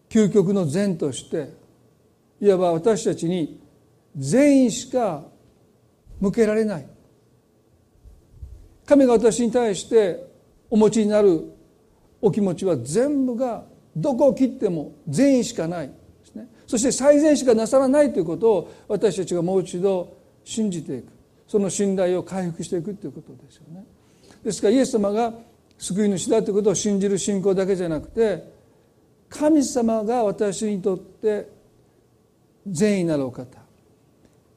[0.09, 1.53] 究極の善として
[2.39, 3.61] いわば私たちに
[4.15, 5.23] 善意しか
[6.19, 6.87] 向けられない。
[8.85, 10.25] 神が私に対して
[10.69, 11.43] お持ちになる
[12.21, 15.87] お気持ちは全部がどこを切っても善意しかない。
[15.87, 15.93] で
[16.25, 16.47] すね。
[16.65, 21.16] そして最善しかなさらないということを私たちがもう一度信じていく。
[21.47, 23.85] その信頼を回復していくということですよね。
[24.43, 25.33] ですからイエス様が
[25.77, 28.51] 救い主だということを信じる信仰だけじゃなくて
[29.29, 31.49] 神様が私にとって
[32.65, 33.45] 善意なるお方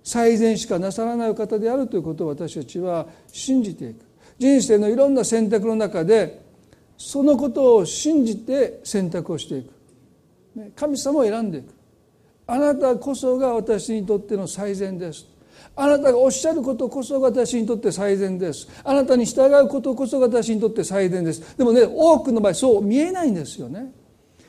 [0.02, 4.04] 最善しかなさらないお方であるということを私たちは信じていく。
[4.38, 6.40] 人生のいろんな選択の中で
[6.96, 10.72] そのことを信じて選択をしていく。
[10.74, 11.74] 神様を選んでいく。
[12.46, 15.26] あなたこそが私にとっての最善です。
[15.76, 18.68] あなたがおっしゃることこそが私にとって最善です。
[18.84, 21.56] あなたに従うことこそが私にとって最善です。
[21.56, 23.92] でもね多くの場合そう見えないんですよね。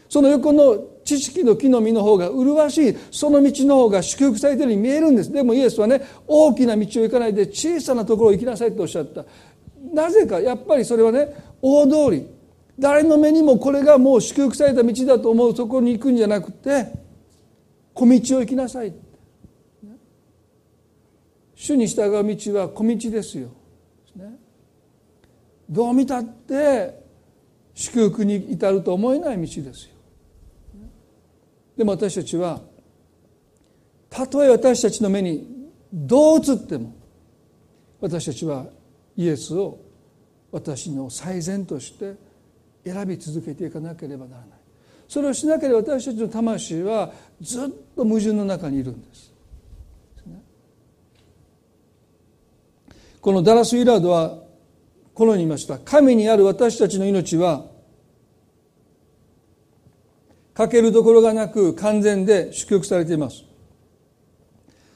[0.10, 2.98] その横の知識の木の実の方が麗しい。
[3.12, 5.32] その道の方が祝福されているように見えるんです。
[5.32, 9.24] でもイエスはね大きな道を行かないで小さなところを行きなさいとおっしゃった。
[9.94, 12.28] なぜかやっぱりそれはね大通り。
[12.80, 16.92] 誰の目にもこれがもう祝福された道だと思うそころに行くんじゃなくて
[17.94, 18.94] 小道を行きなさい。
[21.62, 23.50] 主に従う道は小道ですよ。
[25.70, 27.00] どう見たって
[27.76, 29.92] 祝福に至ると思えない道ですよ。
[31.78, 32.62] でも私たちは
[34.10, 36.96] たとえ私たちの目にどう映っても
[38.00, 38.66] 私たちは
[39.16, 39.78] イエスを
[40.52, 42.16] 私の最善として
[42.84, 44.50] 選び続けていかなければならない。
[45.08, 49.31] それをしなければ私たちの魂はずっと矛盾の中にいるんです。
[53.22, 54.40] このダラス・イラードは
[55.14, 55.78] このように言いました。
[55.78, 57.66] 神にある私たちの命は
[60.56, 63.44] 欠けるところがなく完全で祝福されています。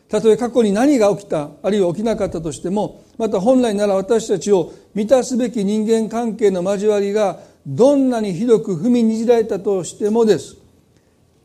[0.09, 10.57] たとえ過去に何が起きたあるいは起きなかったとしてもまた本来なら私たちを満たすべき人間関係の交わりがどんなにひどく踏みにじられたとしてもです。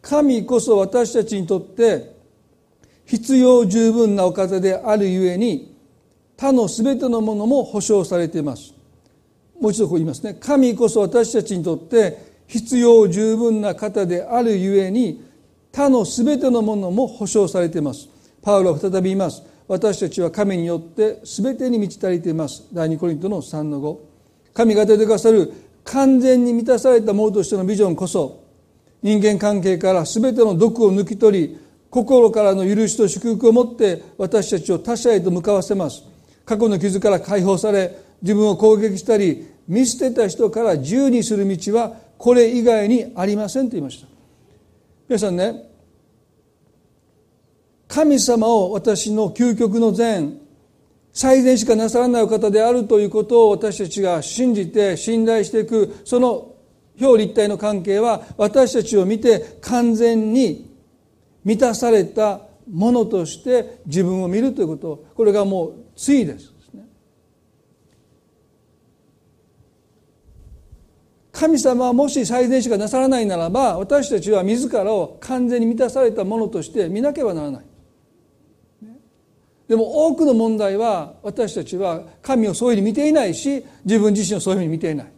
[0.00, 2.16] 神こそ私たちにとって
[3.04, 5.69] 必要十分なお方であるゆえに
[6.40, 8.72] 他の全てのものも保証されています。
[9.60, 10.38] もう一度こう言いますね。
[10.40, 15.22] 神こそ私たちにとって必要十分な方であるゆえに
[15.70, 18.08] 他の全てのものも保証されています。
[18.40, 19.42] パウロは再び言います。
[19.68, 22.66] 私たちは神によって全てに満ち足りています。
[22.72, 23.98] 第二コリントの3の5
[24.54, 25.52] 神が出てくださる
[25.84, 28.42] 完全に満たされたものとしてのビジョンこそ
[29.02, 31.58] 人間関係から全ての毒を抜き取り
[31.90, 36.09] 心からの許しと祝福を持って私たちを他者へと向かわせます。
[36.50, 44.08] 過去の傷から解放され自分を攻撃したり見捨てた人から自由にする道はこれ以外にありませんと言いました。
[45.08, 45.70] 皆さんね
[47.86, 50.40] 神様を私の究極の善
[51.12, 56.56] 最善しかなさらないお方であるということを私たちが信じて信頼していくその
[57.00, 60.68] 表裏一体の関係は私たちを見て完全に
[61.44, 66.54] 満たされたものとして自分を見るということこれがもう対です。
[71.32, 77.64] 神様はもし最善しかなさらないならば私たちは自らを完全に満たされたものとして見なければならない。
[79.68, 85.12] でも多くの問題は私たちは神をそういうふうに見ていないし自分自身をそういうふうに見ていない。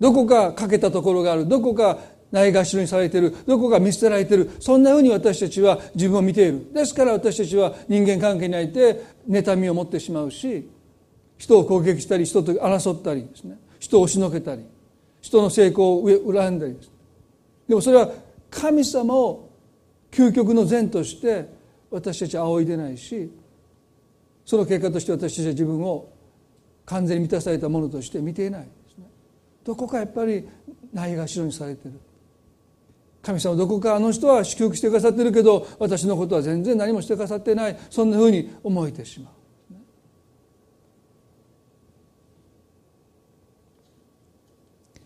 [0.00, 1.46] どこか欠けたところがある。
[1.46, 1.98] どこか
[2.34, 3.32] ないがしろにされている。
[3.46, 4.50] どこか見捨てられている。
[4.58, 6.72] そんなふうに私たちは自分を見ている。
[6.74, 10.68] ですから私たちは人間関係において妬みを持ってしまうし
[11.38, 13.56] 人を攻撃したり人と争ったりですね。
[13.78, 14.64] 人を押しのけたり
[15.20, 16.90] 人の成功を恨んだりです。
[17.68, 18.10] でもそれは
[18.50, 19.48] 神様を
[20.10, 21.48] 究極の善として
[21.88, 23.30] 私たちは仰いでないし
[24.44, 26.08] その結果として私たちは自分を
[26.84, 29.04] 完全に満たされたものとして見ていないですね。
[29.62, 30.48] どこかやっぱり
[30.92, 32.00] ないがしろにされてる。
[33.24, 37.76] 神様どこかあの人は祝福してくださってるけど私のことは全然何もしてくださってない。
[37.88, 39.32] そんなふうに思えてしまう。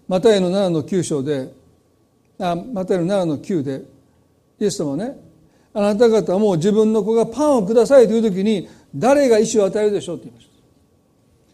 [0.08, 1.52] マタイの7の9章で
[2.38, 3.82] あマタイの7の9で
[4.58, 5.16] イエス様はね
[5.74, 10.52] あなた方も自分の子がパンをくださいという時に誰が石を与えるでしょうって言いました。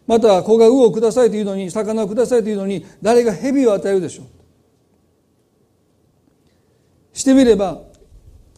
[0.07, 4.25] また子が魚をくださいというのに魚をくださいというのに誰が蛇を与えるでしょう。
[7.15, 7.81] してみれば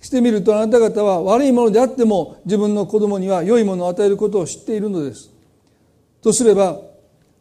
[0.01, 5.31] してみるとあなた方は悪いものであっても自分の子供には良いものを与えることを知っているのです。
[6.21, 6.81] とすれば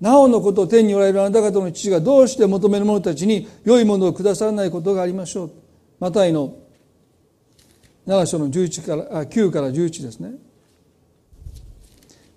[0.00, 5.50] なおのことを天におられるあなた方の父がどうして求める者たちに良いものをくださらないことがありましょう。
[5.98, 6.54] マタイの
[8.06, 10.32] 7章の11からあ9から11ですね。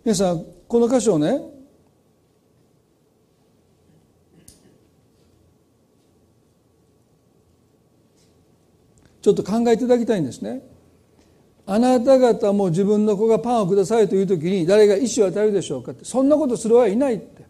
[0.05, 1.41] 皆さんこの箇所をね
[9.21, 10.61] ちょっと考えていただきたいんですね。
[11.65, 16.03] あなた方も自分の子がパンをくださいという時に誰が意思を与えるでしょうかって。
[16.03, 17.47] そんなことするはいないって。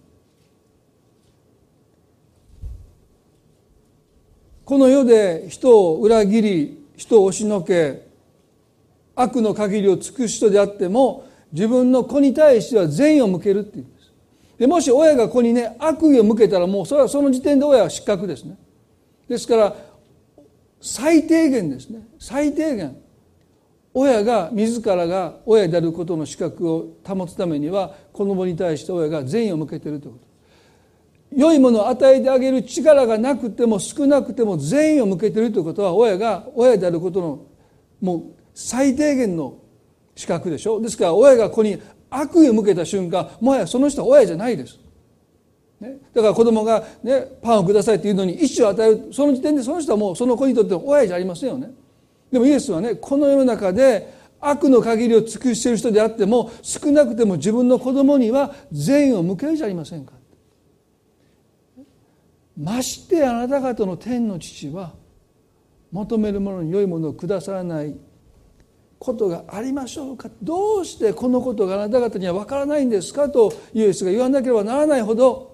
[4.65, 8.07] この世で人を裏切り人を押しのけ
[9.15, 14.11] 悪の限りを尽くす人であっても自分の子に対しては善意を向けるっていうんです。
[14.57, 18.57] でもし親が子にね悪意を向けたらもうそれはその時点で親は失格ですね。
[19.29, 19.75] ですから
[20.81, 22.07] 最低限ですね。
[22.19, 22.97] 最低限。
[23.93, 30.29] 親が自らが親であることの資格を保つためには子供に対して親が善意を向けているということ。
[31.35, 37.45] 良いものを与えてあげる力がなくても少なくても善意を向けているということは親が親であることの
[38.01, 38.23] もう
[38.53, 39.57] 最低限の
[40.15, 40.81] 資格でしょ。
[40.81, 44.79] ですから親が子に悪意を向けた瞬間もはやその人は親じゃないです、
[45.79, 51.71] ね、だから子供がねパンをくださいっていうのに意思を与えるその時点でその人はもうその子にとって親じゃありませんよね。
[52.31, 60.13] でもイエスはねこの世の中で悪の限りを尽くしている人であっても少なくても自分の子供には善意を向けるじゃありませんか。
[62.57, 64.93] ましてあなた方の天の父は
[65.91, 67.95] 求めるものに良いものをくださらない
[68.99, 70.29] ことがありましょうか。
[70.43, 75.48] どうしてこのことがあなた方には分からないんですかとイエスが言わなければならないほど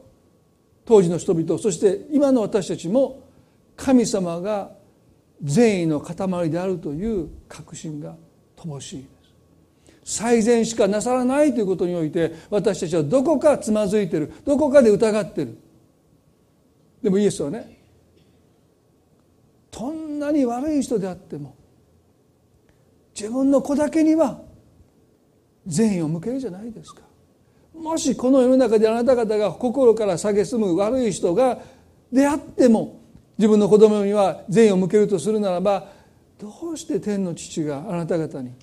[0.86, 3.24] 当時の人々そして今の私たちも
[3.76, 4.72] 神様が
[5.44, 8.16] 善意の塊であるという確信が
[8.56, 10.22] 乏しいです。
[10.22, 15.58] 最善しかなさらないということにおいて私たちはどこかつまずいてるどこかで疑ってる。
[17.02, 17.80] でもイエスはね
[19.72, 21.56] どんなに悪い人であっても
[23.20, 24.42] 自分の子だけには
[25.66, 27.05] 善意を向けるじゃないですか。
[27.82, 31.60] もしこの世の中であなた方が心から蔑む悪い人が
[32.12, 33.02] であっても
[33.38, 35.90] 自分の子供には善意を向けるとするならば
[36.40, 38.54] どうして天の父があなた方に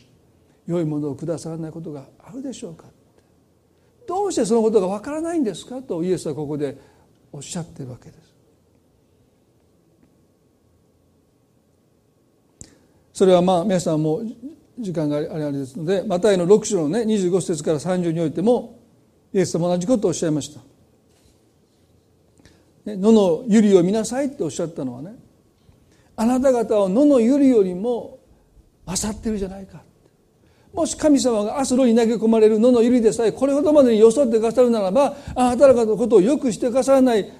[0.66, 2.84] 良いものをくださらないことがあるでしょうか。
[4.06, 6.76] どうしてそのことがわからないんですかとイエスはここで
[7.30, 8.32] おっしゃってるわけです。
[13.12, 14.22] それはまあ皆さんも
[14.78, 18.81] 時間があれですのでマタイの6章のね25節から30においても
[19.32, 20.60] イエス様同じことをおっしゃいました。
[22.86, 25.14] 野の百合を見なさいっておっしゃったのはね
[26.16, 28.18] あなた方は野の百合よりも
[28.86, 29.82] 勝ってるじゃないか
[30.74, 37.30] もし神様がアスロに投げ込まれる野の百合でさえこれほどまでによそってくださるならばあなた方のことをよくしてくださらない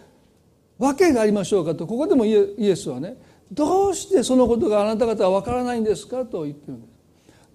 [0.78, 3.16] わけがありましょうかとここでもイエスはね
[3.50, 6.91] どうしてそのことがあなた方は分からないんですかと言ってるんです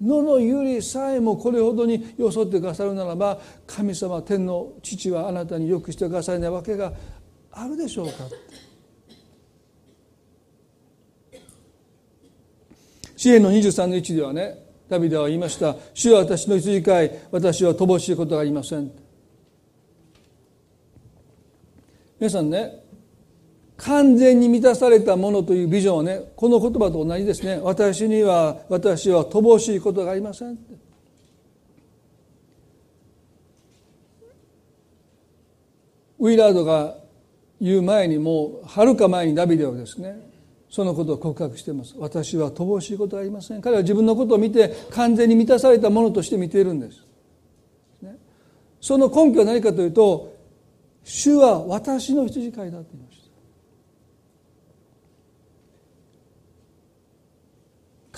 [0.01, 6.93] 野のゆりさえもこれほどによそってくださるならば神様天の父はあなたによくしてくださらないわけが
[7.51, 8.13] あるでしょうか。
[13.15, 18.91] 支援の23の1ではねダビデは言いました「主は私の羊飼い私は乏しいことがありません」
[22.19, 22.86] 皆さんね
[23.77, 27.59] 完全に満たされたものというビジョンはねこの言葉と同じですね。
[27.61, 30.57] 私には私は乏しいことがありません
[36.19, 36.95] ウィラードが
[37.61, 40.27] 言う前にもうはるか前にダビデはですね
[40.69, 41.95] そのことを告白しています。
[41.97, 43.61] 私は乏しいことはありません。
[43.61, 47.05] 彼は自分のことを見て完全に満たされたものとして見ているんです、
[48.01, 48.17] ね、
[48.81, 50.35] その根拠は何かというと
[51.03, 53.27] 主は私の羊飼いだと言いました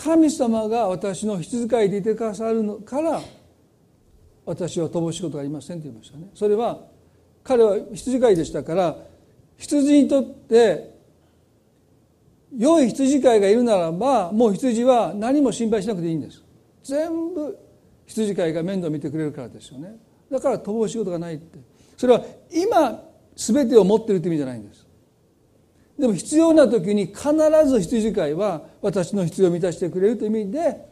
[0.03, 3.21] 神様が私の羊飼いでいてくださるのから
[4.45, 6.29] 私は乏しいことがありませんと言いましたね。
[6.33, 6.79] それは
[7.43, 8.95] 彼は羊飼いでしたから
[9.57, 10.97] 羊にとって
[12.57, 16.43] 良い羊飼いがいるならばもう羊は何も心配しなくていいんです。
[16.83, 17.57] 全部
[18.07, 19.97] 羊飼いが面倒見てくれるからですよね。
[20.31, 21.59] だから乏しいことがないって。
[21.97, 23.03] それは今
[23.35, 24.87] 全てを持ってるという意味じゃないんです。
[25.99, 27.33] でも必要な時に必
[27.67, 30.85] ず羊飼いは私の必要を満たしてくれるという意味で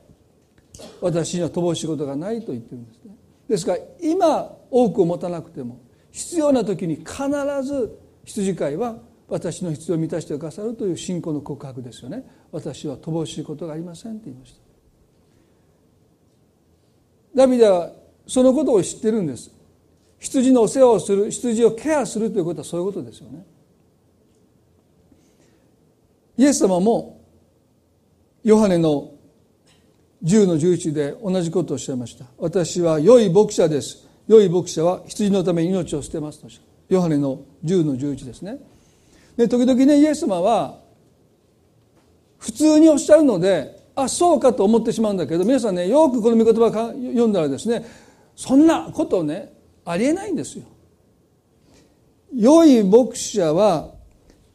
[0.99, 3.15] 私には乏しいことがないと言ってるんですね。
[3.47, 5.79] ですから今多くを持たなくても
[6.11, 7.07] 必要な時に必
[7.63, 8.97] ず羊飼いは
[9.29, 12.25] 私の必要を満たしてくださるという信仰の告白ですよね。
[12.51, 14.59] 私は乏しいことがありませんと言いました。
[17.33, 17.93] ダビデは
[18.27, 19.51] そのことを知ってるんです。
[20.19, 23.45] 羊のお世話をする羊をケアするということはそういうことですよね。
[26.37, 27.21] イエス様も
[28.43, 29.11] ヨハネの
[30.23, 32.25] 10の11で同じことをおっしゃいました。
[32.37, 34.07] 私は良い牧者です。
[34.27, 38.59] 良い牧者は羊のために命を捨てますとしヨハネの10の11ですね。
[39.35, 40.79] で時々ねイエス様は
[42.37, 47.85] 普通におっしゃるのであそうかと思ってしまうんだけど皆さんねよくこの御言葉読んだらですね
[48.35, 49.53] そんなことね
[49.85, 50.65] ありえないんですよ。
[52.35, 53.96] 良い牧者は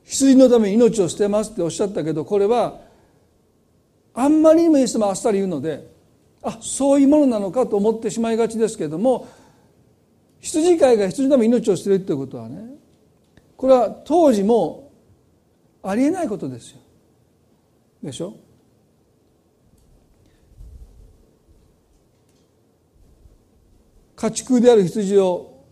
[0.04, 2.80] 羊のために命を捨てますっておっしゃったけどこれは
[4.14, 5.86] あんまりにもイエス様あっさり言うので
[6.42, 9.28] あそういうものなのかと思ってしまいがちですけれども
[10.40, 12.74] 羊飼いが羊のために命を捨てるっていうことはね
[13.56, 14.90] これは当時も
[15.82, 16.78] ありえないことですよ。
[18.02, 18.34] でしょ？
[24.16, 25.64] 家畜である羊を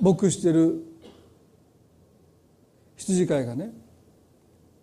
[0.00, 0.84] 牧している
[3.00, 3.72] 羊飼いがね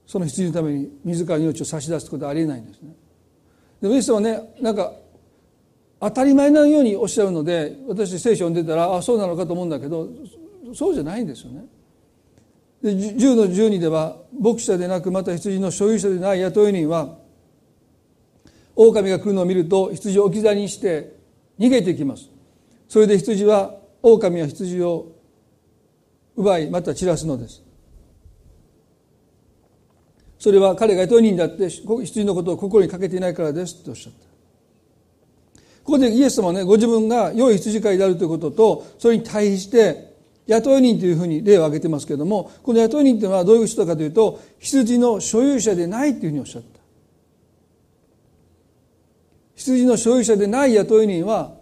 [0.07, 2.95] その羊のために自ら命を差し出すことはありえないんですね。
[3.81, 4.93] でイエスはねなんか
[5.99, 10.09] 当たり前のようにおっしゃるので私聖書を読んでたらあそうなのかと思うんだけど
[10.73, 11.65] そうじゃないんですよね。
[12.81, 17.17] で10の12では牧者でなくまた羊の所有者でない雇い人は
[18.75, 21.15] 狼が来るのを見ると羊を置き去りにして
[21.59, 22.29] 逃げていきます
[22.87, 25.11] それで羊は狼は羊を
[26.35, 27.63] 奪いまた散らすのです
[30.39, 34.19] それは彼が雇い人だって羊のことを心にかけていないからですとおっしゃった。
[35.83, 40.15] ここでイエス様はねご自分が良い羊飼いであるということとそれに対して
[40.45, 46.77] 雇い人というふうに例を挙げてますけれどもこの雇い人というのはどういう人かというと羊の所有者でないというふうにおっしゃった。
[49.55, 51.55] 羊の所有者でない雇い人は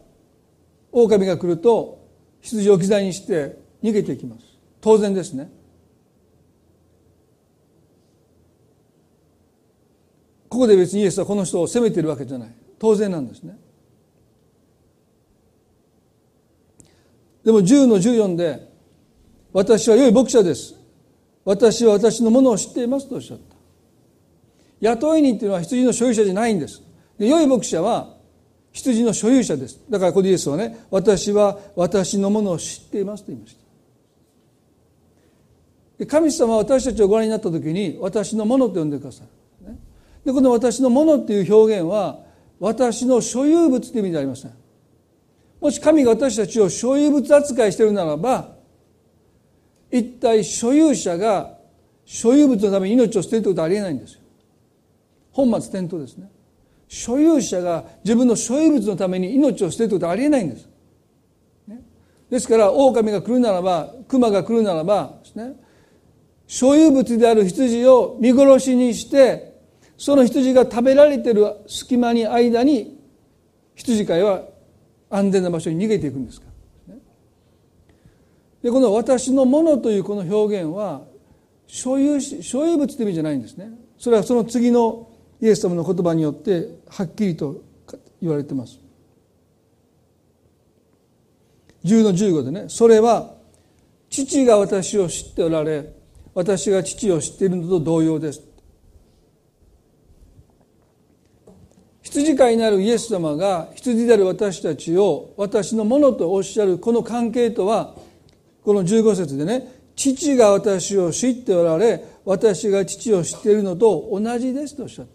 [0.91, 2.03] 狼が来ると
[2.41, 4.41] 羊を置き去りにして逃げていきます。
[4.81, 5.49] 当然ですね。
[10.55, 12.55] ここで別にイエスはこの人を責めてるわけじゃない。
[12.79, 13.57] 当然なんですね。
[17.43, 18.67] でも10の14で
[19.51, 20.75] 私は良い牧者です。
[21.43, 23.55] 私は私のものを知っていますとおっしゃった。
[24.79, 26.81] 雇い人っていうのは羊の所有者じゃないんです。
[27.19, 28.15] で良い牧者は
[28.71, 29.81] 羊の所有者です。
[29.89, 33.57] だからここでイエスはね私は私のものを知っていますと言いまし
[35.97, 36.05] た。
[36.07, 39.31] 神様は私たちをご覧になった時に私のものと呼んでくださる、ね、
[40.25, 42.19] でこの私のものっていう表現は
[42.59, 44.53] 私の所有物という意味でありません。
[45.61, 48.55] もし神が私たちを所有物扱いしているならば
[49.91, 51.57] 一体所有者が
[52.05, 54.21] 所有物のために命を捨てるということはありえないんですよ。
[55.31, 56.29] 本末転倒ですね。
[56.87, 60.69] 所有者が自分の所有物のために命を捨てるということはありえないんです。
[61.67, 61.81] ね、
[62.29, 65.55] ですから狼が来るならば熊が来るならばですね
[66.47, 69.54] 所有物である羊を見殺しにして
[69.97, 72.99] その羊が食べられてる隙間に間に
[73.75, 74.43] 羊飼いは
[75.09, 76.47] 安全な場所に逃げていくんですか？
[78.61, 81.03] でこの「私のもの」というこの表現は
[81.67, 83.71] 所有所有物という意味じゃないんですね。
[83.97, 85.09] それはその次の
[85.41, 87.61] イエス様の言葉によってはっきりと
[88.21, 88.79] 言われてます
[91.83, 93.35] 10の15でねそれは
[94.09, 95.93] 父が私を知っておられ
[96.33, 98.41] 私が父を知っているのと同様です
[102.15, 107.93] 羊飼いになるイエス様が羊である私たちを私のものとおっしゃるこの関係とは
[108.63, 115.11] この15節でね父が私を知っておられ私が父を知っているのと同じですとおっしゃった。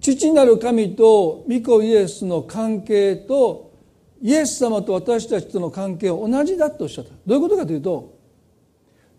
[0.00, 3.72] 父なる神と御子イエスの関係と
[4.22, 7.12] イエス様と私たちとの関係は同じだとおっしゃった。
[7.26, 8.16] どういうことかというと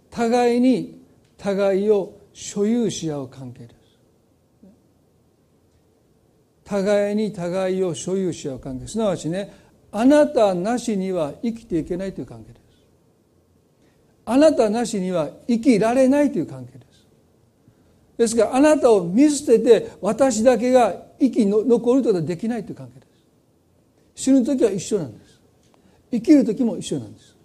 [0.10, 1.02] 互いに
[1.38, 3.77] 互いを所有し合う関係です
[6.68, 8.88] 互いに互いを所有し合う関係。
[8.88, 9.54] すなわちね
[9.90, 12.62] あなたなしには生きていけないという関係です。
[14.26, 17.08] あなたなしには生きられないという関係です。
[18.18, 23.06] ですからあなたを見捨てて私だけが生き残ることはできないという関係で
[24.16, 24.24] す。
[24.24, 25.40] 死ぬ時は一緒なんです。
[26.12, 27.38] 生きる時も一緒なんです。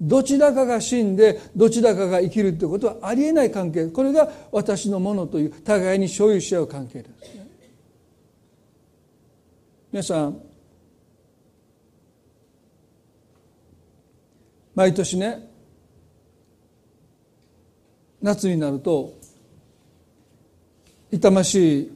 [0.00, 3.88] どちらかが死んでどちらかが生きるということはありえない関係。
[3.88, 7.43] これが私のものという互いに所有し合う関係です。
[9.94, 10.42] 皆さん
[14.74, 15.48] 毎年ね
[18.20, 19.12] 夏になると
[21.12, 21.92] 痛ましい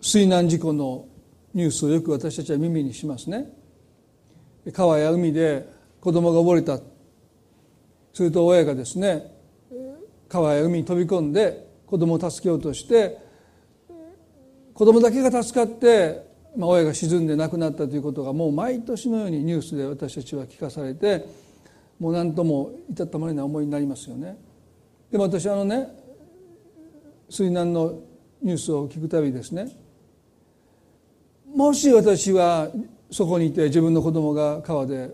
[0.00, 1.08] 水難事故の
[1.54, 3.52] ニュースをよく私たちは耳にしますね。
[4.72, 5.68] 川や海で
[6.00, 6.78] 子供が溺れた
[8.12, 9.34] すると親がですね
[10.28, 13.18] 川や海に飛び込んで子供を助けようとして
[14.72, 21.26] 子供だけが助かって、まあ、親が沈んで亡くなったということがもう毎年のようにニュースで私たちは聞かされて
[21.98, 24.36] もう何とも至ったまれな思いになりますよね。
[25.10, 25.88] でも私あのね
[27.28, 28.00] 水難の
[28.42, 29.68] ニュースを聞くたびですね
[31.54, 32.70] もし私は
[33.10, 35.10] そこにいて自分の子供が川で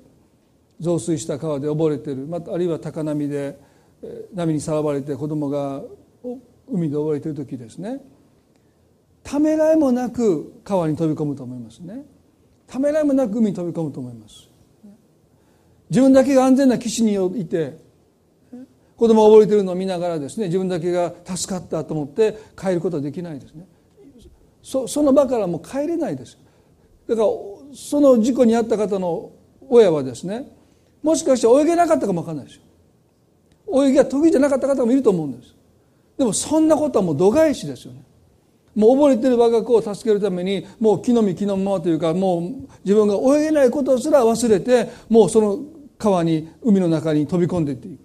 [0.81, 3.59] 増水した川で溺れてるまたあるいは高波で
[4.35, 5.83] 波にさらわれて子供が
[6.69, 8.01] 海で溺れてる時ですね
[9.23, 12.05] ためらいもなく川に飛び込むと思いますね。
[12.67, 14.49] ためらいもなく海に飛び込むと思います。
[15.91, 17.79] 自分だけが安全な岸にいて
[18.97, 23.67] 子供が溺れてるのを見ながらですね自分だけが助かったと思って帰ることはできないですね。
[24.63, 26.39] その場からもう帰れないです。
[27.09, 27.29] だから
[27.75, 29.33] その事故に遭った方の
[29.69, 30.47] 親はですね
[31.03, 32.63] もしかして泳げなかったかもわかんないですよ。
[33.85, 35.55] 泳ぎが得意じゃなかった方もいると思うんです。
[36.17, 38.03] でもそんなことはもう度外視ですよね。
[38.75, 42.43] もう溺れてる我が子を助けるためにもう木の実木のままというかもう
[42.85, 45.59] 自分が泳げないことすら忘れてもうその
[45.99, 48.01] 川に海の中に飛び込んでいっていく、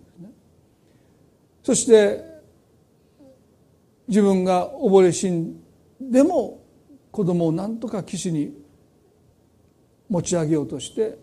[1.64, 2.24] そして
[4.08, 5.60] 自分が溺れ死ん
[6.00, 6.62] でも
[7.12, 8.54] 子供を何とか岸に
[10.10, 11.18] 持ち上げようとして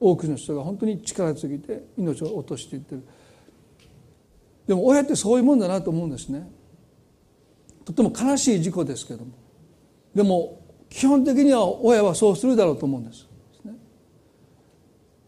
[0.00, 3.06] 多くの人が本当に力尽きて命を落としていってる。
[4.66, 6.50] でも親ってそういうもんだなと思うんですね。
[7.86, 9.30] とても悲しい事故ですけども。
[10.12, 10.60] でも
[10.90, 13.28] 基本的には親はそうするだろうと思うんです。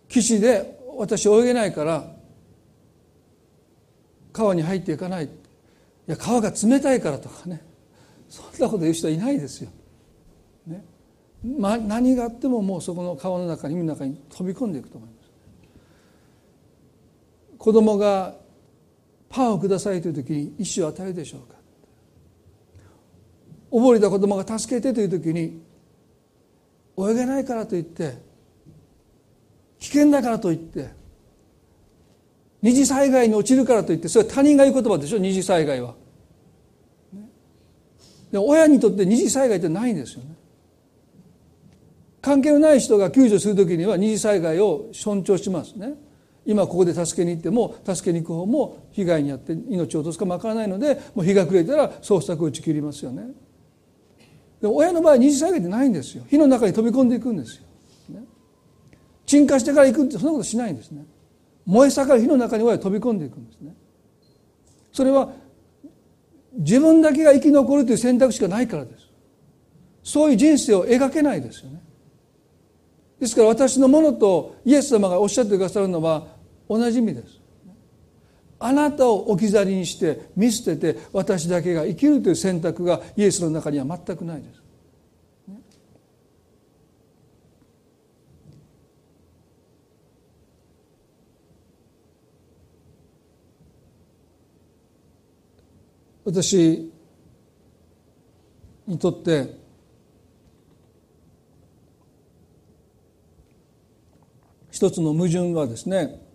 [0.08, 2.12] 岸で私泳げないから
[4.32, 5.26] 川に入っていかない。
[5.26, 5.28] い
[6.06, 7.62] や川が冷たいからとかね。
[8.28, 9.70] そんなこと言う人はいないですよ。
[10.66, 10.84] ね。
[11.44, 15.30] ま、何があってももうそこの川の中に海の中に飛び込んでいくと思います。
[17.56, 18.34] 子供が
[19.28, 21.57] パンをくださいという時に意思を与えるでしょうか。
[23.70, 25.60] 溺れた子供が助けてという時に
[26.98, 28.18] 泳げないからといって
[29.78, 30.90] 危険だからといって
[32.60, 35.18] 二次災害に落ちるからといってそれは他人が言う言葉でしょ？
[35.18, 35.94] 二次災害は。
[38.32, 40.34] で親にとって二次災害ってないんですよね。
[42.20, 45.94] 関係のない人が救助する時には二次災害を尊重しますね。
[46.44, 53.28] 今ここで助けに行っても助けに行く方も被害に遭って命を落とすかもわからないのでもう日が暮れたら捜索を打ち切りますよね。
[54.60, 56.24] で親の場合二次災害ってないんですよ。
[56.28, 57.62] 火の中に飛び込んでいくんですよ、
[58.08, 58.24] ね、
[59.26, 61.04] 鎮火してから行くってそんなことしないんですね。
[61.64, 63.74] 燃え盛る火の中に親は飛び込んでいくんですね。
[64.92, 65.32] それは
[66.54, 69.08] 自分だけが生き残るという選択肢がないからです。
[70.02, 71.82] そういう人生を描けないですよね。
[73.20, 76.26] ですから私のものとイエス様がおっしゃってくださるのは
[76.68, 77.37] 同じ意味です。
[78.60, 84.58] あなたを置き去りにして見捨てて私だけが生きるという選択がイエスの中には全くないです。
[96.24, 96.92] 私
[98.86, 99.56] にとって
[104.70, 106.27] 一つの矛盾はですね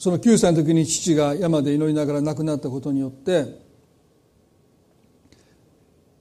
[0.00, 3.60] その9歳の時に父が山で祈りながら亡くなったことによって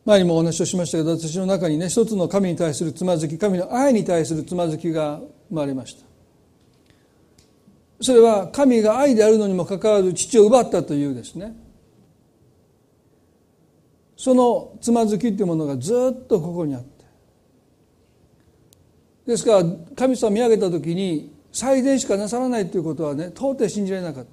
[0.04, 6.06] 前にもお話をしましたけど私の中にね一つの神に対するつまずき神の愛に対するつまずきが生まれました。
[8.02, 11.56] それは神が愛であるのにもかかわらず父を奪ったというですね。
[14.18, 17.06] そのつまずきというものがずっとここにあって。
[19.26, 19.64] ですから
[19.96, 24.30] 神様見上げた時に最善しかなさらないということはね到底信じられなかった。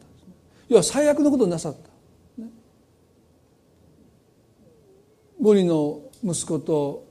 [0.68, 2.50] 要は最悪のことをなさった、ね、
[5.40, 7.06] 5人の息子と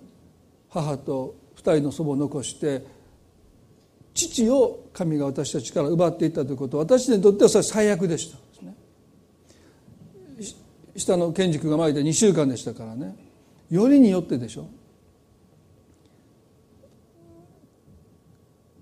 [0.70, 2.86] 母と2人の祖母を残して
[4.14, 6.78] 父を神が私たちから奪っていったということ。
[6.78, 8.38] は私にとってはそれは最悪でした。
[10.98, 13.16] 下の賢治君が前で2週間でしたからね。
[13.70, 14.68] よりによってでしょ。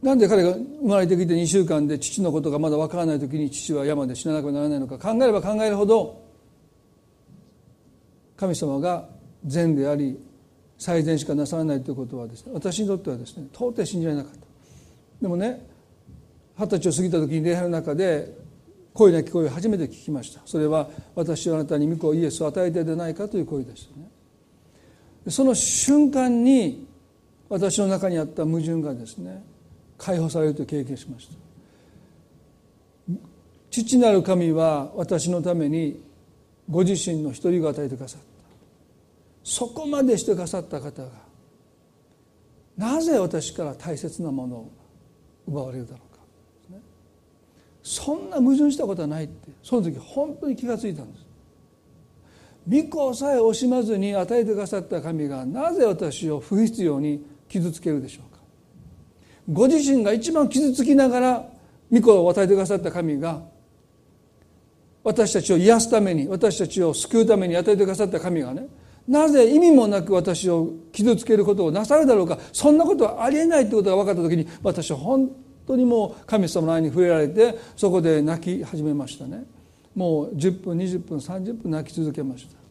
[0.03, 6.21] なんで彼が生まれてきて2週間で父のことがまだ分からない時に父は山で死ななくならないのか考えれば考えるほど
[8.35, 9.07] 神様が
[9.45, 10.19] 善であり
[10.77, 14.39] 最善しかなさらないということはですね私にとってはですね到底信じられなかった。
[15.21, 15.65] でもね
[16.57, 18.37] 二十歳を過ぎた時に礼拝の中で
[18.93, 20.41] 声なき声を初めて聞きました。
[20.45, 25.31] それは私はあなたに御子イエスを与えてでないかという声でしたね。
[25.31, 26.85] その瞬間に
[27.47, 29.41] 私の中にあった矛盾がですね
[29.97, 31.35] 解放されると経験しました。
[33.69, 35.99] 父なる神は私のために
[36.69, 38.27] ご自身の一人を与えてくださった。
[39.43, 41.09] そこまでしてくださった方が
[42.77, 44.71] なぜ私から大切なものを
[45.47, 46.79] 奪われるだろうか、
[47.83, 51.25] そんな矛盾したことはないってその時本当に気が付いたんです。
[52.65, 58.32] 御子さえ惜しまずに与えてくださった神がなぜ私を不必要に傷つけるでしょう
[59.51, 61.45] ご自身が一番傷つきながら
[61.91, 63.41] 御子を与えてくださった神が
[65.03, 68.67] 私たちを癒すために私たちを救うために与えてくださった神がね
[69.07, 75.29] なぜ意味もなく私を傷つけることをなさるだろうかそんなことはありえないということが分かった時に私は本
[75.67, 79.45] 当にもう神様の愛に触れられてそこで泣き始めましたね。
[79.95, 82.63] もう10分20分30分泣き続けました。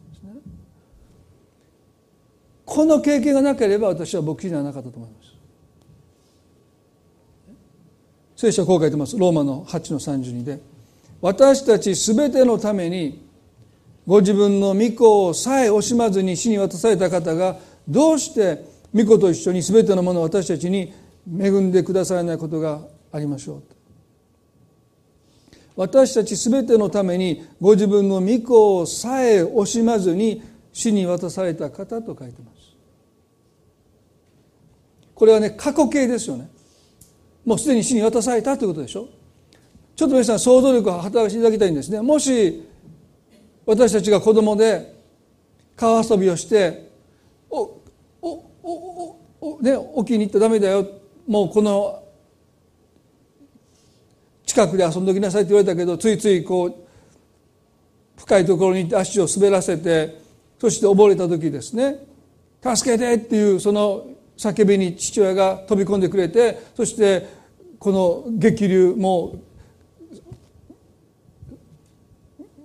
[2.65, 5.32] この経験がなければ私は牧師にはなかったと思います。
[8.43, 9.17] 聖書はこう書いてます。
[9.17, 10.59] ローマの8の32で
[11.21, 13.25] 私たち全てのために
[14.05, 17.55] ご自分の御子をさえ惜しまずに死に渡された方が
[17.87, 20.93] どうして御子と一緒に全てのものを私たちに
[21.39, 22.81] 恵んでくださらないことが
[23.13, 23.63] ありましょう。
[25.77, 32.75] 私たち全てのためにご自分の御子をさえ惜しまずに死に渡された方と書いてます。
[35.15, 36.49] これはね過去形ですよね。
[37.45, 39.07] もうすでに死に渡されたということでしょ？
[39.95, 42.01] ちょっと皆さん想像力を働かせていただきたいんですね。
[42.01, 42.67] もし
[43.65, 44.95] 私たちが子供で
[45.75, 46.89] 川遊びをして
[47.49, 47.81] おお
[48.21, 50.87] おおおね沖に行ったらダメだよ。
[51.27, 52.03] もうこの
[54.45, 56.75] 近くで遊んできなさいって言われたけどついついこう
[58.17, 60.21] 深いところに行って足を滑らせて
[60.59, 62.05] そして溺れた時ですね
[62.63, 64.05] 「助けて!」っていうその
[64.37, 67.27] 叫びに父親が飛び込んでくれてそして
[67.79, 69.35] この激流も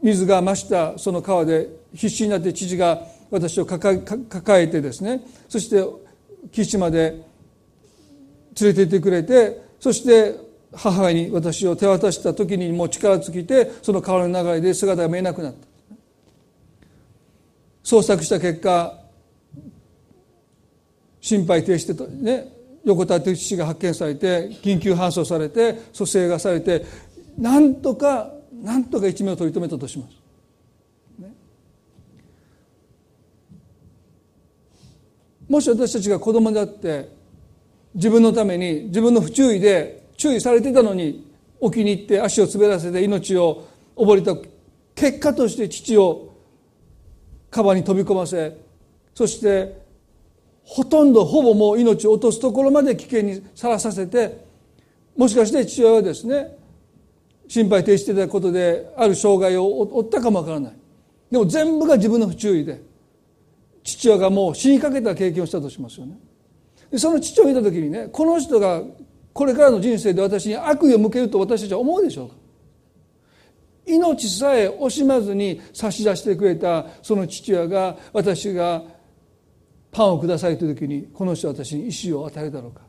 [0.02, 5.84] 水が増したその川で必死になって父が私を抱えてですねそして
[6.52, 7.24] 岸まで
[8.60, 10.38] 連れて行ってくれてそして
[10.72, 15.68] 母に私を手渡した時にもう力尽きてその川の流れで姿が見えなくなった。
[17.84, 18.98] 捜索した結果
[21.29, 22.49] 心肺停止でね
[22.85, 26.87] 横たわって父が発見されて緊急搬送されて蘇生がされて
[27.37, 30.11] なんとかなんとか一命を取り留めたとします。
[31.18, 31.33] ね、
[35.49, 37.11] もし私たちが子供であって
[37.95, 44.35] 自分のために自分の不注意で注意されてたのに沖に行って足を滑らせて命を溺れた
[44.95, 46.35] 結果として父を
[47.51, 48.57] 川に飛び込ませ
[49.14, 49.88] そして
[50.68, 54.44] ほとんどほぼもう命を落とすところまで危険にさらさせて
[55.16, 56.54] もしかして父親はですね
[57.48, 60.72] 心肺停止していたことである障害を負ったかもわからない。
[61.30, 62.82] でも全部が自分の不注意で
[63.82, 66.18] 父親がもう死にかけた経験をしたとしますよね。
[66.90, 68.82] でその父を見た時にねこの人が
[69.32, 72.34] これからの人生で私に悪意を向けると私たちは思うでしょうか。
[73.86, 78.82] 命さえ惜しまずに差し出してくれたその父親が私が
[79.91, 82.82] パンをくださいという時にこの人は私に石を与えるだろうか。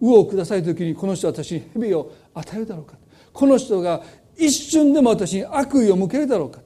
[0.00, 2.96] 魚をくださいという時にこの人は私に蛇を与えるだろうか。
[3.32, 4.02] この人が
[4.36, 6.60] 一瞬でも私に悪意を向けるだろうか。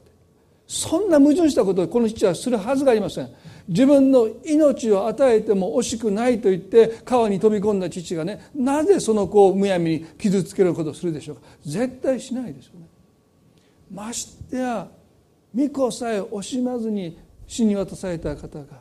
[0.67, 3.31] そんな矛盾したことをこの父はするはずがありません。
[3.67, 11.43] 自分の命を与えても惜しくないと言って川に飛び込んだ父がねなぜその子をむやみに傷つけることをするでしょうか。
[11.65, 12.87] 絶対しないですよね。
[13.93, 14.89] ましてや
[15.55, 18.80] 御子さえ惜しまずに死に渡された方が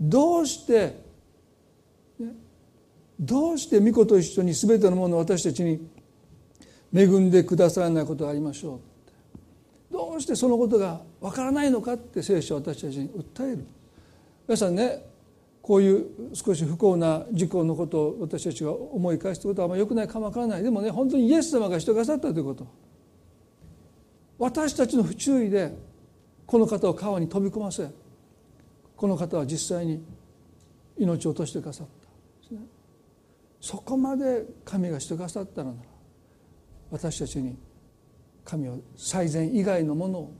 [0.00, 0.98] どうして、
[3.18, 5.86] どうして御子と一緒に全てのものを私たちに
[6.94, 8.80] 恵んでくださらないことがありましょ
[9.90, 13.66] うどうしてそのことがわからないのかって聖書は私たちに訴える。
[14.48, 15.04] 皆さんね
[15.60, 20.62] こういう少し不幸な事故のことを私たちが思い返すことはあんまりよくないかもわからない。
[20.62, 22.66] でもね本当にイエス様が人がさったということ。
[24.38, 25.76] 私たちの不注意で
[26.46, 27.86] この方を川に飛び込ませ
[29.00, 30.04] この方は実際に
[30.98, 32.56] 命を落としてくださった。
[33.58, 35.88] そこまで神がしてくださったのなら
[36.90, 37.56] 私たちに
[38.44, 40.34] 神は最善以外のものを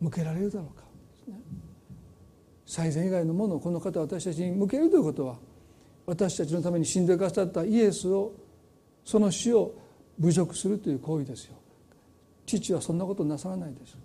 [0.00, 0.84] 向けられるだろうか、
[2.66, 5.36] 最善以外のものをこの方は私たちに向けるということは
[6.06, 8.32] 私たちのために死んでくださったイエスを
[9.04, 9.74] その死を
[10.20, 11.56] 侮辱するという行為ですよ。
[12.46, 13.96] 父はそんなことなさらないです。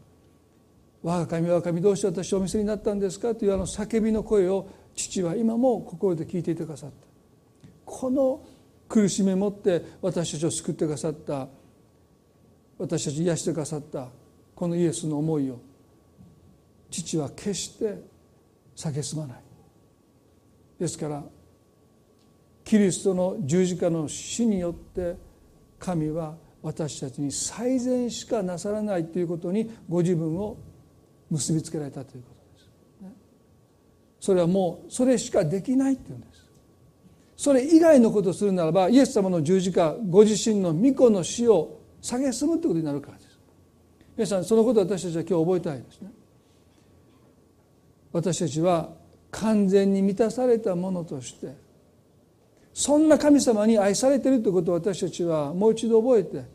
[1.05, 3.35] 我が神我が神どうして私をお見せになったんですか？
[3.35, 6.95] というあの叫びの声を父は今も心で聞いていてくださった。
[7.85, 8.43] この
[8.89, 11.47] 苦しみを持って私たちを救ってくださった。
[12.79, 14.07] 私たちを癒してくださった。
[14.55, 15.59] このイエスの思いを。
[16.89, 18.01] 父は決して
[18.75, 19.37] 蔑まない。
[20.79, 21.23] ですから
[22.63, 25.17] キリストの十字架の死によって
[25.77, 30.57] 神は私たちに最善しかなさらないということにご自分を
[31.35, 34.25] 結びつけられたということです。
[34.25, 36.35] それはもうそれしかできないっていうんです。
[37.37, 43.39] それ以外のことをするならばイエス様の十字架ご自身の御子の死を蔑むってことになるからです
[44.15, 46.11] 皆さんそのことを私たちは今日覚えたいですね
[48.13, 48.89] 私たちは
[49.31, 51.53] 完全に満たされたものとして
[52.73, 56.45] そんな神様に愛されているということを私たちはもう一度覚えて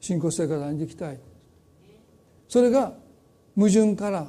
[0.00, 1.20] 信仰生活を歩んできたい
[2.48, 2.92] それが
[3.54, 4.26] 矛盾から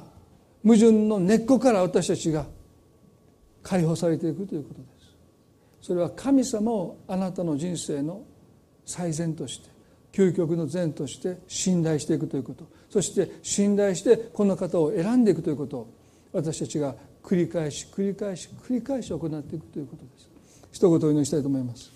[0.62, 2.46] 矛盾の根っこから私たちが
[3.62, 4.86] 解放されていくということで
[5.80, 5.86] す。
[5.86, 8.22] それは神様をあなたの人生の
[8.84, 9.70] 最善として
[10.12, 12.64] 究極の善として信頼していくということ。
[12.90, 15.78] そして信頼してこの方を選んでいくということ。
[15.78, 16.00] を
[16.32, 20.28] 私たちが繰り返し繰り返し繰り返し行っていくということです。
[20.72, 21.90] 一言お祈りしたいと思います。